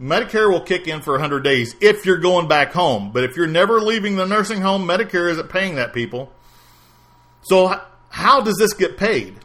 Medicare 0.00 0.50
will 0.50 0.60
kick 0.60 0.86
in 0.86 1.00
for 1.00 1.12
100 1.12 1.40
days 1.40 1.74
if 1.80 2.04
you're 2.04 2.18
going 2.18 2.46
back 2.48 2.72
home. 2.72 3.10
But 3.12 3.24
if 3.24 3.36
you're 3.36 3.46
never 3.46 3.80
leaving 3.80 4.16
the 4.16 4.26
nursing 4.26 4.60
home, 4.60 4.86
Medicare 4.86 5.30
isn't 5.30 5.48
paying 5.48 5.76
that 5.76 5.94
people. 5.94 6.32
So, 7.42 7.80
how 8.10 8.42
does 8.42 8.56
this 8.56 8.74
get 8.74 8.96
paid? 8.98 9.38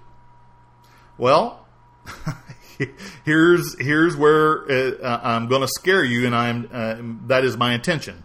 Well, 1.18 1.66
here's 3.26 3.80
here's 3.80 4.16
where 4.16 4.70
uh, 4.72 5.20
I'm 5.24 5.48
going 5.48 5.62
to 5.62 5.68
scare 5.68 6.04
you, 6.04 6.26
and 6.26 6.36
I'm 6.36 6.70
uh, 6.72 7.28
that 7.28 7.44
is 7.44 7.58
my 7.58 7.74
intention. 7.74 8.24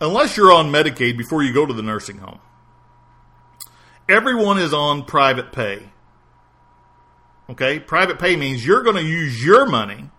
Unless 0.00 0.36
you're 0.36 0.52
on 0.52 0.70
Medicaid 0.70 1.16
before 1.16 1.42
you 1.42 1.52
go 1.52 1.64
to 1.64 1.72
the 1.72 1.82
nursing 1.82 2.18
home, 2.18 2.40
everyone 4.08 4.58
is 4.58 4.74
on 4.74 5.04
private 5.04 5.52
pay. 5.52 5.90
Okay, 7.48 7.78
private 7.78 8.18
pay 8.18 8.36
means 8.36 8.66
you're 8.66 8.82
going 8.82 8.96
to 8.96 9.04
use 9.04 9.44
your 9.44 9.66
money. 9.66 10.10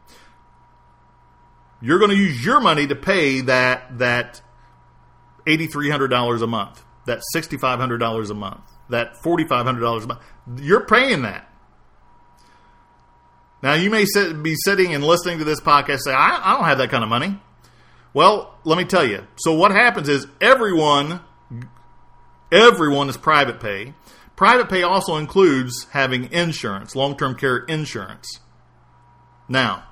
You're 1.82 2.00
going 2.00 2.12
to 2.12 2.18
use 2.18 2.44
your 2.44 2.60
money 2.60 2.88
to 2.88 2.96
pay 2.96 3.42
that 3.42 4.00
that 4.00 4.42
eighty 5.46 5.68
three 5.68 5.90
hundred 5.90 6.08
dollars 6.08 6.42
a 6.42 6.48
month, 6.48 6.84
that 7.06 7.22
sixty 7.34 7.58
five 7.58 7.80
hundred 7.80 7.98
dollars 7.98 8.30
a 8.30 8.36
month, 8.36 8.62
that 8.90 9.18
forty 9.18 9.44
five 9.44 9.66
hundred 9.66 9.82
dollars 9.82 10.06
a 10.06 10.08
month. 10.08 10.22
You're 10.58 10.86
paying 10.86 11.24
that. 11.24 11.50
Now, 13.66 13.74
you 13.74 13.90
may 13.90 14.06
sit, 14.06 14.44
be 14.44 14.54
sitting 14.64 14.94
and 14.94 15.04
listening 15.04 15.40
to 15.40 15.44
this 15.44 15.60
podcast 15.60 16.02
say, 16.02 16.14
I, 16.14 16.52
I 16.52 16.54
don't 16.54 16.66
have 16.66 16.78
that 16.78 16.92
kind 16.92 17.04
of 17.04 17.10
money. 17.10 17.40
Well, 18.14 18.56
let 18.64 18.78
me 18.78 18.86
tell 18.86 19.04
you. 19.04 19.26
So, 19.38 19.56
what 19.56 19.72
happens 19.72 20.08
is 20.08 20.28
everyone, 20.40 21.20
everyone 22.52 23.10
is 23.10 23.18
private 23.18 23.60
pay. 23.60 23.96
Private 24.36 24.70
pay 24.70 24.84
also 24.84 25.16
includes 25.16 25.88
having 25.94 26.32
insurance, 26.32 26.96
long 26.96 27.18
term 27.18 27.34
care 27.34 27.58
insurance. 27.58 28.40
Now, 29.50 29.86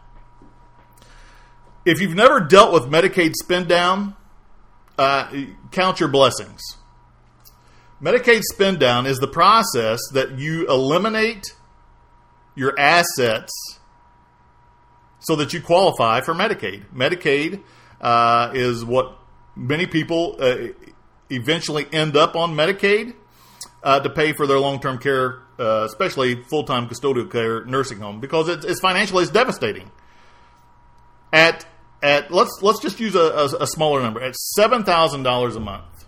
if 1.84 2.00
you've 2.00 2.14
never 2.14 2.42
dealt 2.42 2.74
with 2.74 2.84
Medicaid 2.84 3.34
spend 3.34 3.70
down, 3.70 4.16
uh, 5.00 5.32
count 5.72 6.00
your 6.00 6.10
blessings. 6.10 6.62
Medicaid 8.00 8.44
spend 8.44 8.80
down 8.80 9.08
is 9.08 9.18
the 9.18 9.28
process 9.28 10.00
that 10.12 10.38
you 10.38 10.68
eliminate 10.68 11.56
your 12.56 12.78
assets 12.80 13.52
so 15.20 15.36
that 15.38 15.54
you 15.54 15.62
qualify 15.62 16.22
for 16.22 16.34
Medicaid. 16.34 16.86
Medicaid 16.94 17.62
uh, 18.02 18.52
is 18.54 18.84
what 18.84 19.18
many 19.56 19.88
people 19.88 20.36
uh, 20.40 20.68
eventually 21.30 21.88
end 21.92 22.16
up 22.16 22.36
on 22.36 22.56
Medicaid 22.56 23.16
uh, 23.84 24.00
to 24.00 24.10
pay 24.10 24.34
for 24.34 24.48
their 24.48 24.60
long 24.60 24.80
term 24.80 24.98
care, 24.98 25.40
uh, 25.60 25.86
especially 25.86 26.42
full 26.44 26.64
time 26.64 26.88
custodial 26.88 27.32
care 27.32 27.66
nursing 27.66 28.00
home, 28.00 28.20
because 28.20 28.50
it's, 28.50 28.66
it's, 28.66 28.80
financially 28.80 29.24
it's 29.24 29.32
devastating. 29.32 29.92
At 31.32 31.66
at 32.02 32.32
let's 32.32 32.60
let's 32.62 32.80
just 32.80 33.00
use 33.00 33.16
a, 33.16 33.20
a, 33.20 33.46
a 33.62 33.68
smaller 33.68 34.02
number 34.02 34.22
at 34.22 34.36
seven 34.36 34.84
thousand 34.84 35.24
dollars 35.24 35.56
a 35.56 35.60
month. 35.60 36.06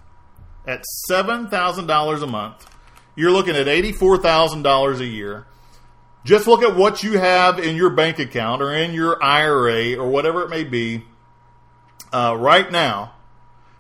At 0.68 0.84
seven 1.08 1.48
thousand 1.48 1.88
dollars 1.88 2.22
a 2.22 2.28
month, 2.28 2.66
you're 3.16 3.32
looking 3.32 3.56
at 3.56 3.68
eighty 3.68 3.92
four 3.92 4.18
thousand 4.18 4.64
dollars 4.64 5.00
a 5.00 5.06
year 5.06 5.48
Just 6.26 6.48
look 6.48 6.64
at 6.64 6.76
what 6.76 7.04
you 7.04 7.20
have 7.20 7.60
in 7.60 7.76
your 7.76 7.92
bank 7.92 8.18
account 8.18 8.64
or 8.64 8.74
in 8.74 8.94
your 8.94 9.24
IRA 9.24 9.96
or 9.96 10.10
whatever 10.10 10.42
it 10.42 10.50
may 10.50 10.64
be 10.64 11.04
uh, 12.12 12.36
right 12.38 12.70
now, 12.72 13.14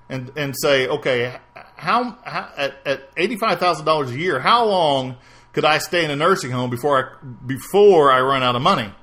and 0.10 0.32
and 0.38 0.54
say, 0.56 0.88
okay, 0.88 1.40
how, 1.76 2.18
how 2.24 2.52
at, 2.56 2.76
at 2.86 3.10
eighty 3.18 3.36
five 3.36 3.60
thousand 3.60 3.86
dollars 3.86 4.12
a 4.12 4.18
year, 4.18 4.40
how 4.40 4.66
long 4.66 5.18
could 5.54 5.66
I 5.66 5.80
stay 5.80 6.06
in 6.06 6.12
a 6.12 6.16
nursing 6.16 6.52
home 6.52 6.70
before 6.70 7.00
I 7.00 7.26
before 7.48 8.12
I 8.12 8.22
run 8.22 8.44
out 8.44 8.56
of 8.56 8.62
money? 8.62 8.94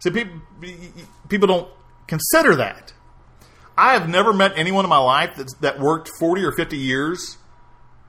See, 0.00 0.10
people 0.10 0.40
people 1.30 1.48
don't 1.48 1.68
consider 2.06 2.56
that. 2.56 2.92
I 3.78 3.94
have 3.94 4.10
never 4.10 4.34
met 4.34 4.52
anyone 4.56 4.84
in 4.84 4.90
my 4.90 4.98
life 4.98 5.36
that 5.36 5.54
that 5.62 5.80
worked 5.80 6.10
forty 6.18 6.44
or 6.44 6.52
fifty 6.52 6.76
years 6.76 7.38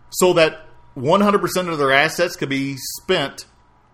so 0.09 0.33
that 0.33 0.66
100% 0.97 1.69
of 1.69 1.77
their 1.77 1.91
assets 1.91 2.35
could 2.35 2.49
be 2.49 2.75
spent 2.77 3.45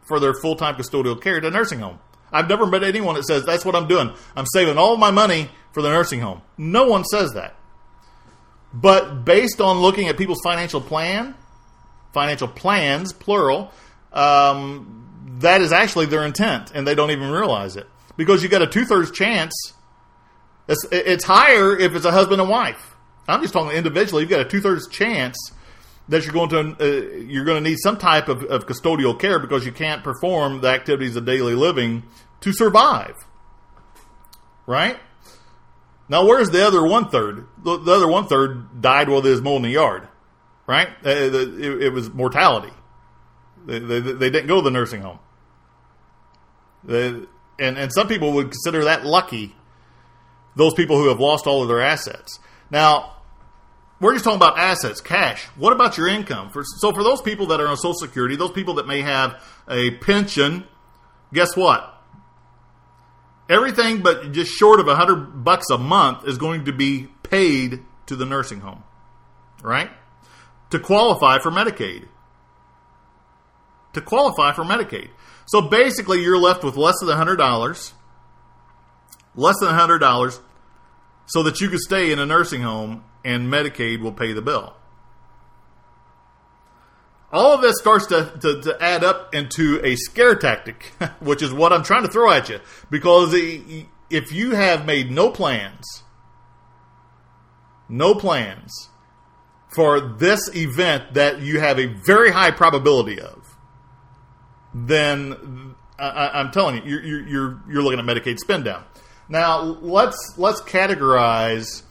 for 0.06 0.20
their 0.20 0.34
full 0.34 0.56
time 0.56 0.76
custodial 0.76 1.22
care 1.22 1.38
at 1.38 1.46
a 1.46 1.52
nursing 1.52 1.80
home. 1.80 2.00
I've 2.32 2.50
never 2.50 2.66
met 2.66 2.84
anyone 2.84 3.16
that 3.16 3.26
says 3.26 3.46
that's 3.46 3.66
what 3.66 3.76
I'm 3.76 3.88
doing. 3.88 4.12
I'm 4.36 4.46
saving 4.54 4.78
all 4.78 4.98
my 4.98 5.12
money 5.12 5.50
for 5.72 5.82
the 5.82 5.90
nursing 5.90 6.22
home. 6.22 6.42
No 6.58 6.88
one 6.88 7.04
says 7.04 7.34
that. 7.34 7.56
But 8.74 9.24
based 9.24 9.62
on 9.62 9.80
looking 9.80 10.08
at 10.08 10.18
people's 10.18 10.42
financial 10.44 10.82
plan, 10.82 11.36
financial 12.12 12.48
plans, 12.48 13.14
plural, 13.14 13.72
um, 14.12 15.38
that 15.40 15.62
is 15.62 15.72
actually 15.72 16.08
their 16.08 16.26
intent, 16.26 16.72
and 16.74 16.88
they 16.88 16.96
don't 16.96 17.12
even 17.12 17.30
realize 17.30 17.76
it 17.76 17.88
because 18.18 18.42
you 18.42 18.50
got 18.50 18.62
a 18.62 18.68
two 18.68 18.86
thirds 18.86 19.12
chance. 19.12 19.54
It's, 20.68 20.86
it's 20.92 21.24
higher 21.24 21.78
if 21.78 21.94
it's 21.94 22.06
a 22.06 22.12
husband 22.12 22.42
and 22.42 22.50
wife. 22.50 22.96
I'm 23.28 23.42
just 23.42 23.54
talking 23.54 23.78
individually. 23.78 24.24
You've 24.24 24.30
got 24.30 24.42
a 24.42 24.46
two 24.46 24.62
thirds 24.62 24.88
chance 24.88 25.38
that 26.10 26.24
you're 26.26 26.34
going 26.34 26.50
to 26.50 26.76
uh, 26.80 27.18
you're 27.18 27.46
going 27.46 27.64
to 27.64 27.70
need 27.70 27.78
some 27.80 27.98
type 27.98 28.28
of, 28.28 28.44
of 28.44 28.68
custodial 28.68 29.18
care 29.18 29.40
because 29.40 29.66
you 29.66 29.72
can't 29.72 30.04
perform 30.04 30.62
the 30.62 30.68
activities 30.68 31.16
of 31.16 31.26
daily 31.26 31.56
living 31.56 32.04
to 32.42 32.52
survive. 32.52 33.16
Right? 34.66 34.98
Now, 36.10 36.26
where's 36.26 36.50
the 36.50 36.66
other 36.66 36.86
one 36.86 37.10
third? 37.10 37.48
The, 37.64 37.78
the 37.78 37.92
other 37.92 38.08
one 38.08 38.28
third 38.28 38.82
died 38.82 39.10
while 39.10 39.22
they 39.22 39.32
was 39.32 39.42
mowing 39.42 39.64
the 39.64 39.70
yard. 39.70 40.08
Right? 40.68 40.90
Uh, 41.06 41.10
it, 41.10 41.84
it, 41.84 41.90
was 41.94 42.14
mortality. 42.14 42.72
They, 43.66 43.80
they, 43.80 44.00
they, 44.00 44.30
didn't 44.30 44.48
go 44.48 44.58
to 44.58 44.62
the 44.62 44.72
nursing 44.72 45.02
home. 45.02 45.20
They, 46.84 47.08
and, 47.60 47.78
and 47.78 47.92
some 47.94 48.08
people 48.08 48.34
would 48.34 48.52
consider 48.52 48.86
that 48.86 49.06
lucky, 49.06 49.56
those 50.56 50.74
people 50.74 50.98
who 50.98 51.10
have 51.10 51.20
lost 51.20 51.48
all 51.48 51.62
of 51.62 51.68
their 51.68 51.82
assets. 51.82 52.40
Now, 52.70 53.13
we're 54.00 54.14
just 54.14 54.26
talking 54.26 54.38
about 54.38 54.58
assets, 54.58 55.02
cash. 55.02 55.46
What 55.56 55.72
about 55.74 55.98
your 55.98 56.08
income? 56.08 56.50
For, 56.50 56.64
so 56.64 56.92
for 56.92 57.04
those 57.04 57.22
people 57.22 57.48
that 57.48 57.62
are 57.62 57.68
on 57.68 57.78
Social 57.78 57.94
Security, 57.94 58.36
those 58.36 58.52
people 58.52 58.76
that 58.76 58.88
may 58.88 59.02
have 59.02 59.42
a 59.70 59.92
pension, 59.92 60.66
guess 61.32 61.56
what? 61.56 61.90
Everything 63.50 64.02
but 64.02 64.32
just 64.32 64.52
short 64.52 64.80
of 64.80 64.88
a 64.88 64.96
hundred 64.96 65.44
bucks 65.44 65.70
a 65.70 65.78
month 65.78 66.28
is 66.28 66.38
going 66.38 66.66
to 66.66 66.74
be 66.74 67.08
paid 67.24 67.82
to 68.08 68.16
the 68.16 68.26
nursing 68.26 68.62
home, 68.62 68.84
right? 69.62 69.90
To 70.72 70.80
qualify 70.80 71.40
for 71.40 71.52
Medicaid. 71.52 72.08
To 73.94 74.02
qualify 74.02 74.54
for 74.54 74.64
Medicaid. 74.64 75.10
So 75.46 75.62
basically, 75.62 76.22
you're 76.22 76.38
left 76.38 76.64
with 76.64 76.78
less 76.78 76.96
than 77.00 77.10
a 77.10 77.16
hundred 77.16 77.36
dollars, 77.36 77.94
less 79.36 79.56
than 79.60 79.70
a 79.70 79.74
hundred 79.74 80.00
dollars, 80.00 80.40
so 81.26 81.44
that 81.44 81.62
you 81.62 81.70
could 81.70 81.80
stay 81.80 82.12
in 82.12 82.20
a 82.20 82.26
nursing 82.26 82.62
home 82.62 83.04
and 83.24 83.48
Medicaid 83.48 84.02
will 84.02 84.12
pay 84.12 84.34
the 84.34 84.42
bill. 84.42 84.76
All 87.32 87.56
of 87.56 87.62
this 87.62 87.80
starts 87.80 88.06
to, 88.08 88.32
to, 88.42 88.62
to 88.62 88.78
add 88.84 89.04
up 89.04 89.34
into 89.34 89.82
a 89.84 89.96
scare 89.96 90.36
tactic, 90.36 90.92
which 91.20 91.42
is 91.42 91.52
what 91.52 91.74
I'm 91.74 91.84
trying 91.84 92.04
to 92.04 92.10
throw 92.10 92.30
at 92.32 92.48
you. 92.48 92.60
Because 92.92 93.34
if 93.34 94.32
you 94.32 94.52
have 94.52 94.86
made 94.86 95.10
no 95.10 95.32
plans, 95.32 96.04
no 97.90 98.14
plans 98.14 98.90
for 99.74 100.00
this 100.00 100.56
event 100.56 101.16
that 101.16 101.42
you 101.42 101.60
have 101.60 101.80
a 101.80 101.88
very 102.06 102.32
high 102.32 102.52
probability 102.52 103.20
of, 103.20 103.56
then 104.76 105.74
I, 105.98 106.40
am 106.40 106.52
telling 106.52 106.76
you, 106.76 107.00
you're, 107.00 107.28
you're, 107.28 107.62
you're 107.68 107.82
looking 107.82 108.00
at 108.00 108.06
Medicaid 108.06 108.38
spend 108.38 108.66
down. 108.66 108.84
Now 109.30 109.62
let's 109.62 110.36
let's 110.38 110.62
categorize 110.62 111.84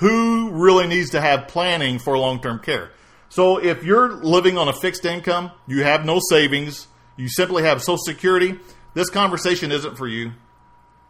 who 0.00 0.50
really 0.50 0.86
needs 0.86 1.10
to 1.10 1.20
have 1.20 1.46
planning 1.46 1.98
for 1.98 2.16
long 2.16 2.40
term 2.40 2.58
care. 2.58 2.90
So 3.28 3.58
if 3.58 3.84
you're 3.84 4.14
living 4.14 4.58
on 4.58 4.66
a 4.66 4.72
fixed 4.72 5.04
income, 5.04 5.52
you 5.68 5.84
have 5.84 6.04
no 6.04 6.20
savings, 6.30 6.88
you 7.16 7.28
simply 7.28 7.62
have 7.62 7.80
Social 7.80 7.98
Security, 7.98 8.58
this 8.94 9.10
conversation 9.10 9.70
isn't 9.70 9.96
for 9.96 10.08
you. 10.08 10.32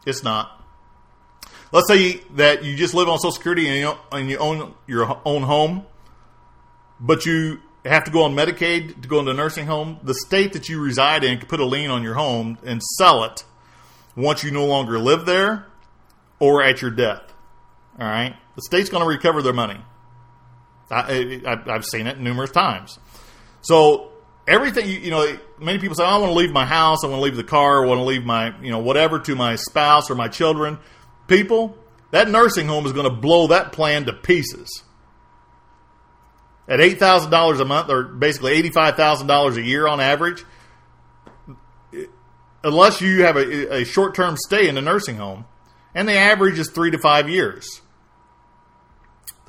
It's 0.05 0.23
not. 0.23 0.65
Let's 1.73 1.87
say 1.87 2.21
that 2.35 2.65
you 2.65 2.77
just 2.77 2.93
live 2.93 3.09
on 3.09 3.19
Social 3.19 3.33
Security 3.33 3.69
and 3.69 3.79
you, 3.79 3.93
and 4.11 4.29
you 4.29 4.39
own 4.39 4.75
your 4.89 5.21
own 5.25 5.43
home, 5.43 5.87
but 6.99 7.25
you 7.25 7.61
have 7.85 8.05
to 8.05 8.11
go 8.11 8.25
on 8.25 8.35
Medicaid 8.35 9.03
to 9.03 9.09
go 9.09 9.21
into 9.21 9.31
a 9.31 9.35
nursing 9.35 9.67
home. 9.67 10.01
The 10.03 10.15
state 10.15 10.53
that 10.55 10.69
you 10.69 10.83
reside 10.83 11.23
in 11.23 11.39
can 11.39 11.49
put 11.49 11.61
a 11.61 11.65
lien 11.65 11.91
on 11.91 12.03
your 12.03 12.15
home 12.15 12.59
and 12.67 12.83
sell 12.83 13.23
it 13.23 13.45
once 14.17 14.43
you 14.43 14.51
no 14.51 14.67
longer 14.67 14.99
live 14.99 15.27
there 15.27 15.67
or 16.41 16.63
at 16.63 16.83
your 16.83 16.91
death. 16.91 17.23
All 17.99 18.07
right? 18.07 18.35
The 18.57 18.63
state's 18.63 18.91
going 18.91 19.03
to 19.03 19.09
recover 19.09 19.43
their 19.43 19.53
money. 19.53 19.81
I, 20.91 21.63
have 21.67 21.85
seen 21.85 22.07
it 22.07 22.19
numerous 22.19 22.51
times. 22.51 22.99
So 23.63 24.11
everything, 24.49 24.89
you, 24.89 25.11
know, 25.11 25.39
many 25.59 25.79
people 25.79 25.95
say, 25.95 26.03
oh, 26.03 26.07
I 26.07 26.19
want 26.19 26.31
to 26.31 26.37
leave 26.37 26.53
my 26.53 26.67
house, 26.67 27.05
I 27.05 27.07
want 27.07 27.21
to 27.21 27.25
leave 27.25 27.37
the 27.37 27.45
car, 27.45 27.85
I 27.85 27.87
want 27.87 27.99
to 27.99 28.05
leave 28.05 28.25
my, 28.25 28.59
you 28.61 28.71
know, 28.71 28.81
whatever 28.81 29.21
to 29.21 29.37
my 29.37 29.57
spouse 29.57 30.11
or 30.11 30.15
my 30.15 30.29
children. 30.29 30.79
People, 31.29 31.77
that 32.11 32.29
nursing 32.29 32.67
home 32.67 32.87
is 32.87 32.93
going 32.93 33.09
to 33.09 33.15
blow 33.15 33.47
that 33.49 33.73
plan 33.73 34.07
to 34.07 34.13
pieces. 34.13 34.83
At 36.69 36.81
$8,000 36.81 37.61
a 37.61 37.65
month, 37.65 37.91
or 37.91 38.05
basically 38.05 38.61
$85,000 38.63 39.57
a 39.57 39.63
year 39.63 39.87
on 39.87 40.01
average, 40.01 40.45
unless 42.63 43.01
you 43.01 43.25
have 43.25 43.37
a, 43.37 43.81
a 43.81 43.85
short 43.85 44.15
term 44.15 44.37
stay 44.37 44.69
in 44.69 44.77
a 44.77 44.81
nursing 44.81 45.17
home, 45.17 45.47
and 45.95 46.09
the 46.09 46.17
average 46.17 46.59
is 46.59 46.71
three 46.71 46.91
to 46.91 46.99
five 46.99 47.29
years. 47.29 47.80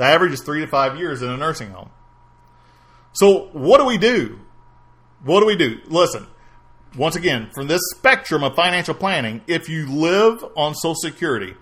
The 0.02 0.08
average 0.08 0.34
is 0.34 0.42
three 0.42 0.62
to 0.62 0.68
five 0.68 0.98
years 0.98 1.22
in 1.22 1.30
a 1.30 1.38
nursing 1.38 1.70
home. 1.70 1.92
So, 3.14 3.50
what 3.54 3.78
do 3.78 3.86
we 3.86 4.00
do? 4.00 4.40
What 5.24 5.42
do 5.42 5.46
we 5.46 5.56
do? 5.56 5.80
Listen, 5.86 6.26
once 6.96 7.16
again, 7.16 7.52
from 7.54 7.68
this 7.68 7.82
spectrum 7.92 8.44
of 8.44 8.56
financial 8.56 8.96
planning, 8.96 9.42
if 9.46 9.70
you 9.70 9.86
live 9.86 10.44
on 10.58 10.74
Social 10.74 10.96
Security, 10.96 11.54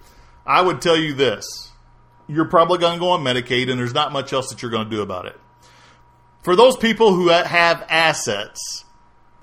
I 0.45 0.61
would 0.61 0.81
tell 0.81 0.95
you 0.95 1.13
this 1.13 1.43
you're 2.29 2.45
probably 2.45 2.77
going 2.77 2.93
to 2.93 2.99
go 3.01 3.09
on 3.09 3.25
Medicaid, 3.25 3.69
and 3.69 3.77
there's 3.77 3.93
not 3.93 4.13
much 4.13 4.31
else 4.31 4.47
that 4.51 4.61
you're 4.61 4.71
going 4.71 4.89
to 4.89 4.95
do 4.95 5.01
about 5.01 5.25
it. 5.25 5.37
For 6.41 6.55
those 6.55 6.77
people 6.77 7.13
who 7.13 7.27
have 7.27 7.85
assets, 7.89 8.85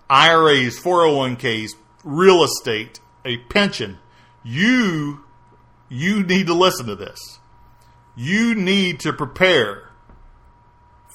IRAs, 0.08 0.80
401ks, 0.80 1.72
real 2.02 2.42
estate, 2.42 3.00
a 3.26 3.36
pension, 3.36 3.98
you 4.42 5.22
you 5.90 6.22
need 6.22 6.46
to 6.46 6.54
listen 6.54 6.86
to 6.86 6.96
this 6.96 7.40
you 8.16 8.54
need 8.54 9.00
to 9.00 9.12
prepare 9.12 9.90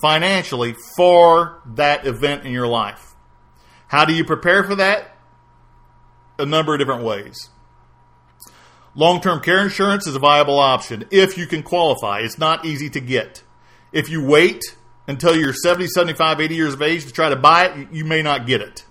financially 0.02 0.76
for 0.96 1.62
that 1.66 2.06
event 2.06 2.46
in 2.46 2.52
your 2.52 2.68
life. 2.68 3.16
How 3.88 4.06
do 4.06 4.14
you 4.14 4.24
prepare 4.24 4.64
for 4.64 4.76
that? 4.76 5.18
A 6.40 6.46
number 6.46 6.74
of 6.74 6.80
different 6.80 7.04
ways. 7.04 7.50
Long 8.96 9.22
term 9.22 9.42
care 9.42 9.64
insurance 9.64 10.08
is 10.08 10.16
a 10.16 10.20
viable 10.20 10.60
option 10.60 11.06
if 11.12 11.38
you 11.38 11.48
can 11.48 11.64
qualify. 11.64 12.20
It's 12.20 12.38
not 12.38 12.66
easy 12.66 12.90
to 12.92 13.00
get. 13.00 13.44
If 13.92 14.10
you 14.10 14.24
wait 14.24 14.62
until 15.08 15.36
you're 15.36 15.54
70, 15.54 15.88
75, 15.88 16.40
80 16.40 16.56
years 16.56 16.74
of 16.74 16.82
age 16.82 17.06
to 17.06 17.12
try 17.12 17.30
to 17.30 17.36
buy 17.36 17.66
it, 17.66 17.88
you 17.92 18.06
may 18.06 18.22
not 18.22 18.48
get 18.48 18.62
it. 18.62 18.86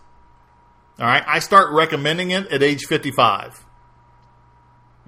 All 0.98 1.06
right, 1.06 1.24
I 1.26 1.38
start 1.38 1.72
recommending 1.72 2.30
it 2.30 2.46
at 2.48 2.62
age 2.62 2.84
55. 2.86 3.64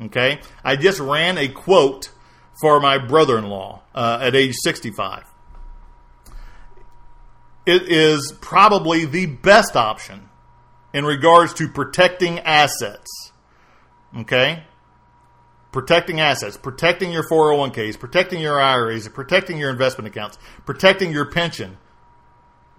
Okay, 0.05 0.41
I 0.65 0.77
just 0.77 1.01
ran 1.01 1.37
a 1.37 1.49
quote 1.49 2.12
for 2.61 2.81
my 2.81 2.99
brother 2.99 3.39
in 3.39 3.49
law 3.49 3.83
uh, 3.95 4.19
at 4.21 4.35
age 4.35 4.55
65. 4.63 5.25
It 7.65 7.83
is 7.89 8.35
probably 8.41 9.05
the 9.05 9.27
best 9.27 9.77
option 9.77 10.29
in 10.93 11.05
regards 11.05 11.55
to 11.55 11.69
protecting 11.69 12.41
assets. 12.41 13.33
Okay? 14.17 14.65
Protecting 15.71 16.21
assets, 16.21 16.57
protecting 16.57 17.13
your 17.13 17.27
401ks, 17.29 17.99
protecting 17.99 18.41
your 18.41 18.61
IRAs, 18.61 19.09
protecting 19.09 19.59
your 19.59 19.71
investment 19.71 20.09
accounts, 20.09 20.39
protecting 20.67 21.13
your 21.13 21.27
pension. 21.27 21.79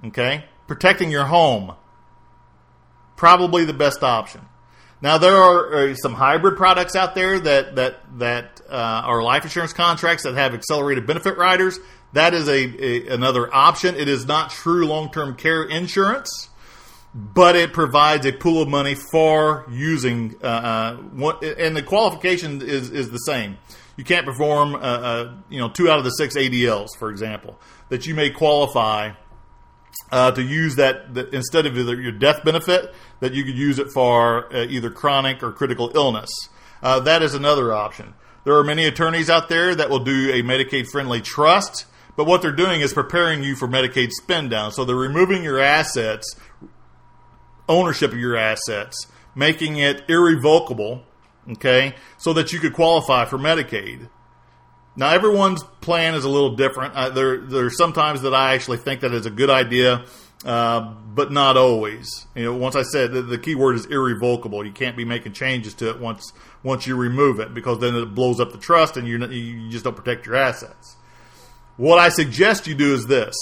Okay? 0.05 0.45
Protecting 0.67 1.09
your 1.09 1.25
home. 1.25 1.75
Probably 3.15 3.65
the 3.65 3.73
best 3.73 4.03
option. 4.03 4.41
Now 5.03 5.17
there 5.17 5.35
are 5.35 5.89
uh, 5.89 5.95
some 5.95 6.13
hybrid 6.13 6.55
products 6.55 6.95
out 6.95 7.13
there 7.13 7.37
that 7.37 7.75
that 7.75 7.99
that 8.19 8.61
uh, 8.69 8.73
are 8.73 9.21
life 9.21 9.43
insurance 9.43 9.73
contracts 9.73 10.23
that 10.23 10.33
have 10.35 10.53
accelerated 10.53 11.05
benefit 11.05 11.37
riders. 11.37 11.77
That 12.13 12.33
is 12.33 12.47
a, 12.47 12.53
a 12.53 13.13
another 13.13 13.53
option. 13.53 13.95
It 13.95 14.07
is 14.07 14.25
not 14.25 14.51
true 14.51 14.87
long 14.87 15.11
term 15.11 15.35
care 15.35 15.61
insurance, 15.63 16.47
but 17.13 17.57
it 17.57 17.73
provides 17.73 18.25
a 18.25 18.31
pool 18.31 18.61
of 18.61 18.69
money 18.69 18.95
for 18.95 19.65
using. 19.69 20.35
Uh, 20.41 20.97
uh, 21.21 21.39
and 21.41 21.75
the 21.75 21.83
qualification 21.83 22.61
is 22.61 22.89
is 22.89 23.09
the 23.09 23.17
same. 23.17 23.57
You 23.97 24.05
can't 24.05 24.25
perform, 24.25 24.73
uh, 24.73 24.77
uh 24.77 25.33
you 25.49 25.59
know, 25.59 25.67
two 25.67 25.89
out 25.89 25.97
of 25.97 26.05
the 26.05 26.11
six 26.11 26.37
ADLs, 26.37 26.95
for 26.97 27.09
example, 27.09 27.59
that 27.89 28.07
you 28.07 28.15
may 28.15 28.29
qualify 28.29 29.11
uh, 30.11 30.31
to 30.31 30.41
use 30.41 30.75
that, 30.75 31.13
that, 31.13 31.33
instead 31.33 31.65
of 31.65 31.75
your 31.75 32.11
death 32.11 32.43
benefit, 32.43 32.93
that 33.19 33.33
you 33.33 33.43
could 33.43 33.57
use 33.57 33.79
it 33.79 33.87
for 33.93 34.53
uh, 34.53 34.65
either 34.65 34.89
chronic 34.89 35.43
or 35.43 35.51
critical 35.51 35.91
illness. 35.95 36.29
that 36.81 37.21
is 37.21 37.33
another 37.33 37.73
option. 37.73 38.13
There 38.45 38.57
are 38.57 38.63
many 38.63 38.85
attorneys 38.85 39.29
out 39.29 39.47
there 39.47 39.73
that 39.73 39.89
will 39.89 40.03
do 40.03 40.31
a 40.33 40.41
Medicaid 40.41 40.87
friendly 40.87 41.21
trust, 41.21 41.85
but 42.17 42.25
what 42.25 42.41
they're 42.41 42.51
doing 42.51 42.81
is 42.81 42.93
preparing 42.93 43.41
you 43.41 43.55
for 43.55 43.67
Medicaid 43.67 44.11
spend 44.11 44.49
down. 44.49 44.71
So 44.71 44.83
they're 44.83 44.95
removing 44.95 45.43
your 45.43 45.59
assets, 45.59 46.35
ownership 47.69 48.11
of 48.11 48.19
your 48.19 48.35
assets, 48.35 49.07
making 49.33 49.77
it 49.77 50.03
irrevocable, 50.09 51.03
okay, 51.51 51.95
so 52.17 52.33
that 52.33 52.51
you 52.51 52.59
could 52.59 52.73
qualify 52.73 53.25
for 53.25 53.37
Medicaid. 53.37 54.09
Now, 54.95 55.09
everyone's 55.09 55.63
plan 55.81 56.13
is 56.13 56.23
a 56.23 56.29
little 56.29 56.55
different. 56.55 56.93
Uh, 56.93 57.09
there, 57.09 57.37
there's 57.37 57.77
sometimes 57.77 58.21
that 58.21 58.33
I 58.33 58.53
actually 58.53 58.77
think 58.77 59.01
that 59.01 59.11
is 59.11 59.25
a 59.25 59.31
good 59.31 59.49
idea, 59.49 60.05
uh, 60.45 60.81
but 60.81 61.31
not 61.31 61.57
always. 61.57 62.27
You 62.35 62.45
know, 62.45 62.53
once 62.53 62.75
I 62.75 62.83
said 62.83 63.11
the, 63.11 63.23
the 63.23 63.39
key 63.39 63.55
word 63.55 63.75
is 63.75 63.85
irrevocable. 63.87 64.65
You 64.65 64.71
can't 64.71 64.95
be 64.95 65.05
making 65.05 65.33
changes 65.33 65.73
to 65.75 65.89
it 65.89 65.99
once 65.99 66.31
once 66.61 66.85
you 66.85 66.95
remove 66.95 67.39
it 67.39 67.53
because 67.53 67.79
then 67.79 67.95
it 67.95 68.13
blows 68.13 68.39
up 68.39 68.51
the 68.51 68.57
trust 68.57 68.95
and 68.95 69.07
you 69.07 69.17
you 69.27 69.69
just 69.69 69.83
don't 69.83 69.95
protect 69.95 70.25
your 70.25 70.35
assets. 70.35 70.95
What 71.77 71.97
I 71.97 72.09
suggest 72.09 72.67
you 72.67 72.75
do 72.75 72.93
is 72.93 73.07
this. 73.07 73.35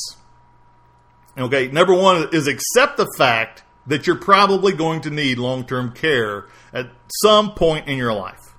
Okay, 1.38 1.68
number 1.68 1.94
one 1.94 2.30
is 2.34 2.48
accept 2.48 2.98
the 2.98 3.12
fact 3.18 3.64
that 3.88 4.08
you're 4.08 4.16
probably 4.16 4.74
going 4.74 5.02
to 5.02 5.10
need 5.10 5.38
long 5.38 5.66
term 5.66 5.92
care 5.92 6.46
at 6.74 6.90
some 7.22 7.54
point 7.54 7.88
in 7.88 7.98
your 7.98 8.14
life. 8.14 8.51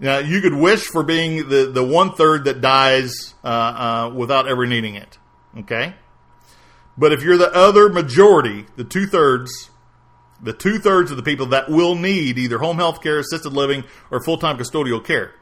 Now, 0.00 0.18
you 0.18 0.40
could 0.40 0.54
wish 0.54 0.84
for 0.84 1.02
being 1.02 1.48
the, 1.48 1.70
the 1.72 1.84
one 1.84 2.12
third 2.12 2.44
that 2.44 2.60
dies 2.60 3.34
uh, 3.42 3.48
uh, 3.48 4.12
without 4.14 4.46
ever 4.46 4.66
needing 4.66 4.94
it. 4.94 5.18
Okay? 5.58 5.94
But 6.96 7.12
if 7.12 7.22
you're 7.22 7.36
the 7.36 7.52
other 7.52 7.88
majority, 7.88 8.66
the 8.76 8.84
two 8.84 9.06
thirds, 9.06 9.70
the 10.40 10.52
two 10.52 10.78
thirds 10.78 11.10
of 11.10 11.16
the 11.16 11.22
people 11.22 11.46
that 11.46 11.68
will 11.68 11.94
need 11.94 12.38
either 12.38 12.58
home 12.58 12.76
health 12.76 13.02
care, 13.02 13.18
assisted 13.18 13.52
living, 13.52 13.84
or 14.10 14.22
full 14.22 14.38
time 14.38 14.56
custodial 14.56 15.04
care. 15.04 15.34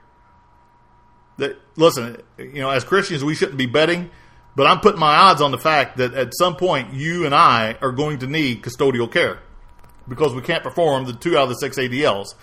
That 1.36 1.58
listen, 1.76 2.22
you 2.38 2.60
know, 2.60 2.70
as 2.70 2.82
Christians, 2.82 3.22
we 3.22 3.34
shouldn't 3.34 3.58
be 3.58 3.66
betting 3.66 4.10
but 4.56 4.66
I'm 4.66 4.80
putting 4.80 4.98
my 4.98 5.14
odds 5.14 5.42
on 5.42 5.50
the 5.50 5.58
fact 5.58 5.98
that 5.98 6.14
at 6.14 6.32
some 6.34 6.56
point 6.56 6.94
you 6.94 7.26
and 7.26 7.34
I 7.34 7.76
are 7.82 7.92
going 7.92 8.20
to 8.20 8.26
need 8.26 8.62
custodial 8.62 9.12
care 9.12 9.38
because 10.08 10.34
we 10.34 10.40
can't 10.40 10.62
perform 10.62 11.04
the 11.04 11.12
two 11.12 11.36
out 11.36 11.44
of 11.44 11.48
the 11.50 11.56
six 11.56 11.76
ADLs. 11.76 12.34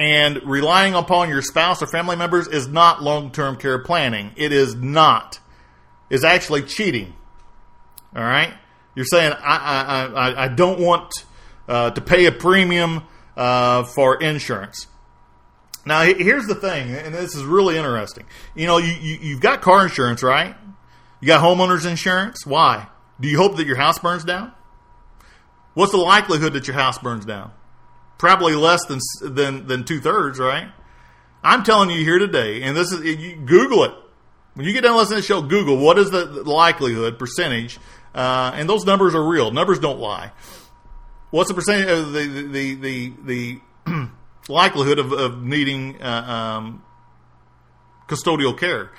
And 0.00 0.40
relying 0.44 0.94
upon 0.94 1.28
your 1.28 1.42
spouse 1.42 1.82
or 1.82 1.86
family 1.86 2.16
members 2.16 2.48
is 2.48 2.66
not 2.66 3.02
long 3.02 3.32
term 3.32 3.56
care 3.56 3.78
planning. 3.78 4.32
It 4.34 4.50
is 4.50 4.74
not. 4.74 5.38
It's 6.08 6.24
actually 6.24 6.62
cheating. 6.62 7.12
All 8.16 8.22
right? 8.22 8.54
You're 8.94 9.04
saying, 9.04 9.34
I, 9.38 10.08
I, 10.16 10.44
I, 10.44 10.48
don't 10.48 10.80
want 10.80 11.12
uh, 11.68 11.90
to 11.90 12.00
pay 12.00 12.24
a 12.24 12.32
premium 12.32 13.04
uh, 13.36 13.84
for 13.84 14.20
insurance. 14.20 14.86
Now, 15.84 16.02
here's 16.02 16.46
the 16.46 16.54
thing, 16.54 16.94
and 16.94 17.14
this 17.14 17.34
is 17.34 17.44
really 17.44 17.76
interesting. 17.76 18.24
You 18.54 18.66
know, 18.66 18.78
you, 18.78 18.92
you, 18.92 19.18
you've 19.20 19.40
got 19.40 19.60
car 19.60 19.82
insurance, 19.82 20.22
right? 20.22 20.56
You 21.20 21.26
got 21.26 21.44
homeowners 21.44 21.88
insurance? 21.88 22.46
Why? 22.46 22.88
Do 23.20 23.28
you 23.28 23.36
hope 23.36 23.56
that 23.58 23.66
your 23.66 23.76
house 23.76 23.98
burns 23.98 24.24
down? 24.24 24.52
What's 25.74 25.92
the 25.92 25.98
likelihood 25.98 26.54
that 26.54 26.66
your 26.66 26.76
house 26.76 26.98
burns 26.98 27.26
down? 27.26 27.52
Probably 28.20 28.54
less 28.54 28.84
than 28.84 28.98
than 29.22 29.66
than 29.66 29.84
two 29.84 30.00
thirds, 30.00 30.38
right? 30.38 30.68
I'm 31.42 31.62
telling 31.62 31.88
you 31.88 32.04
here 32.04 32.18
today, 32.18 32.62
and 32.62 32.76
this 32.76 32.92
is 32.92 33.02
you 33.02 33.36
Google 33.36 33.84
it. 33.84 33.92
When 34.52 34.66
you 34.66 34.74
get 34.74 34.82
done 34.82 34.94
listening 34.96 35.16
to 35.16 35.22
the 35.22 35.26
show, 35.26 35.40
Google 35.40 35.78
what 35.78 35.98
is 35.98 36.10
the 36.10 36.26
likelihood 36.26 37.18
percentage, 37.18 37.78
uh, 38.14 38.52
and 38.54 38.68
those 38.68 38.84
numbers 38.84 39.14
are 39.14 39.26
real. 39.26 39.50
Numbers 39.50 39.78
don't 39.78 39.98
lie. 39.98 40.32
What's 41.30 41.48
the 41.48 41.54
percentage 41.54 41.88
of 41.88 42.12
the 42.12 42.26
the 42.26 42.74
the 42.74 42.74
the, 42.74 43.58
the 43.86 44.08
likelihood 44.52 44.98
of, 44.98 45.12
of 45.12 45.42
needing 45.42 46.02
uh, 46.02 46.58
um, 46.58 46.84
custodial 48.06 48.58
care? 48.58 48.90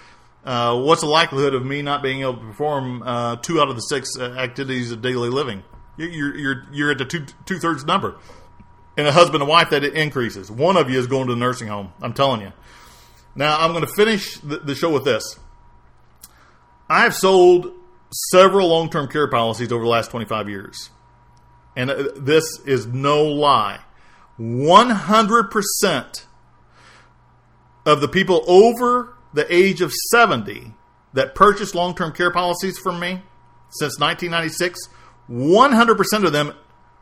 uh, 0.44 0.80
what's 0.80 1.02
the 1.02 1.08
likelihood 1.08 1.54
of 1.54 1.66
me 1.66 1.82
not 1.82 2.02
being 2.02 2.22
able 2.22 2.36
to 2.36 2.40
perform 2.40 3.04
uh, 3.04 3.36
two 3.38 3.62
out 3.62 3.70
of 3.70 3.76
the 3.76 3.82
six 3.82 4.10
uh, 4.18 4.32
activities 4.32 4.92
of 4.92 5.02
daily 5.02 5.30
living? 5.30 5.64
You're 5.98 6.36
you're 6.36 6.64
you're 6.72 6.92
at 6.92 6.98
the 6.98 7.06
two 7.06 7.26
two 7.46 7.60
thirds 7.60 7.86
number. 7.86 8.18
And 8.98 9.08
a 9.08 9.12
husband 9.12 9.42
and 9.42 9.50
wife 9.50 9.70
that 9.70 9.84
it 9.84 9.94
increases. 9.94 10.52
One 10.52 10.76
of 10.76 10.90
you 10.90 11.00
is 11.00 11.08
going 11.08 11.28
to 11.28 11.34
the 11.34 11.40
nursing 11.40 11.68
home. 11.68 11.94
I'm 12.02 12.14
telling 12.14 12.42
you. 12.42 12.52
Now 13.36 13.60
I'm 13.60 13.72
going 13.72 13.86
to 13.86 13.94
finish 13.94 14.38
the, 14.40 14.58
the 14.58 14.76
show 14.76 14.92
with 14.92 15.06
this. 15.06 15.40
I 16.90 17.02
have 17.02 17.16
sold 17.16 17.72
several 18.32 18.68
long 18.68 18.90
term 18.90 19.08
care 19.08 19.30
policies 19.30 19.72
over 19.72 19.84
the 19.84 19.90
last 19.90 20.12
25 20.12 20.50
years, 20.50 20.90
and 21.76 21.90
uh, 21.90 22.10
this 22.18 22.60
is 22.66 22.86
no 22.86 23.24
lie. 23.24 23.80
100 24.38 25.52
percent 25.52 26.26
of 27.86 28.02
the 28.02 28.08
people 28.08 28.44
over 28.48 29.16
the 29.34 29.54
age 29.54 29.82
of 29.82 29.94
70 29.94 30.74
that 31.14 31.36
purchased 31.36 31.76
long 31.76 31.96
term 31.96 32.12
care 32.12 32.32
policies 32.32 32.78
from 32.78 33.00
me 33.00 33.22
since 33.70 34.00
1996, 34.00 34.80
100% 35.30 36.26
of 36.26 36.34
them 36.34 36.54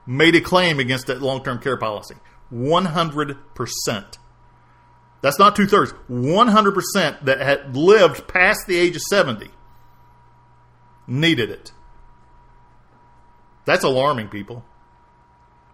made 0.05 0.35
a 0.35 0.41
claim 0.41 0.79
against 0.79 1.07
that 1.07 1.21
long 1.21 1.43
term 1.43 1.59
care 1.59 1.77
policy. 1.77 2.15
100%. 2.51 4.17
That's 5.21 5.39
not 5.39 5.55
two 5.55 5.67
thirds. 5.67 5.93
100% 6.09 7.25
that 7.25 7.39
had 7.39 7.75
lived 7.75 8.27
past 8.27 8.65
the 8.67 8.77
age 8.77 8.95
of 8.95 9.01
70 9.03 9.49
needed 11.07 11.49
it. 11.49 11.71
That's 13.65 13.83
alarming, 13.83 14.29
people. 14.29 14.63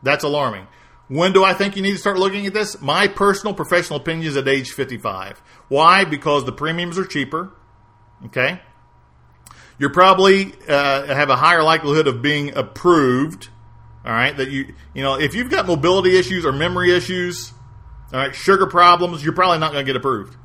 That's 0.04 0.24
alarming. 0.24 0.68
When 1.08 1.34
do 1.34 1.44
I 1.44 1.54
think 1.54 1.76
you 1.76 1.82
need 1.82 1.92
to 1.92 1.98
start 1.98 2.18
looking 2.18 2.46
at 2.48 2.54
this? 2.54 2.82
My 2.82 3.08
personal 3.08 3.54
professional 3.54 4.00
opinion 4.00 4.28
is 4.28 4.38
at 4.38 4.48
age 4.48 4.72
55. 4.72 5.42
Why? 5.68 6.04
Because 6.04 6.46
the 6.46 6.52
premiums 6.52 6.98
are 6.98 7.06
cheaper. 7.06 7.52
Okay. 8.26 8.60
You're 9.78 9.94
probably 9.94 10.54
uh, 10.68 11.06
have 11.06 11.30
a 11.30 11.36
higher 11.36 11.62
likelihood 11.62 12.08
of 12.08 12.22
being 12.22 12.56
approved. 12.56 13.50
All 14.06 14.12
right. 14.12 14.36
That 14.36 14.50
you, 14.50 14.74
you 14.94 15.04
know, 15.04 15.20
if 15.20 15.34
you've 15.34 15.50
got 15.50 15.66
mobility 15.66 16.18
issues 16.18 16.46
or 16.46 16.52
memory 16.52 16.96
issues, 16.96 17.52
all 18.14 18.20
right, 18.20 18.36
sugar 18.36 18.68
problems, 18.68 19.24
you're 19.24 19.34
probably 19.34 19.60
not 19.60 19.72
going 19.72 19.86
to 19.86 19.90
get 19.90 19.96
approved. 19.96 20.38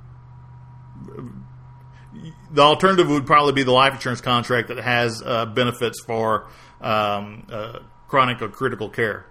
The 2.52 2.62
alternative 2.62 3.08
would 3.08 3.26
probably 3.26 3.52
be 3.52 3.62
the 3.62 3.72
life 3.72 3.92
insurance 3.92 4.20
contract 4.20 4.68
that 4.68 4.78
has 4.78 5.22
uh, 5.24 5.46
benefits 5.46 6.00
for 6.00 6.48
um, 6.80 7.46
uh, 7.50 7.80
chronic 8.08 8.42
or 8.42 8.48
critical 8.48 8.88
care 8.88 9.26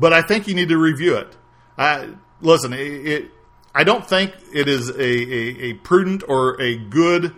but 0.00 0.14
I 0.14 0.22
think 0.22 0.48
you 0.48 0.54
need 0.54 0.70
to 0.70 0.78
review 0.78 1.16
it. 1.16 1.36
I, 1.76 2.08
listen, 2.40 2.72
it, 2.72 2.78
it, 2.78 3.30
I 3.74 3.84
don't 3.84 4.08
think 4.08 4.32
it 4.52 4.66
is 4.66 4.88
a, 4.88 5.02
a, 5.02 5.70
a, 5.70 5.74
prudent 5.74 6.24
or 6.26 6.60
a 6.60 6.76
good 6.76 7.34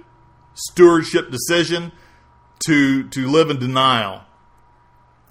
stewardship 0.55 1.31
decision 1.31 1.93
to 2.67 3.09
to 3.09 3.27
live 3.27 3.51
in 3.51 3.59
denial. 3.59 4.23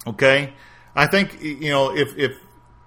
Okay, 0.06 0.52
I 0.94 1.06
think 1.06 1.42
you 1.42 1.70
know 1.70 1.94
if 1.94 2.16
if 2.16 2.32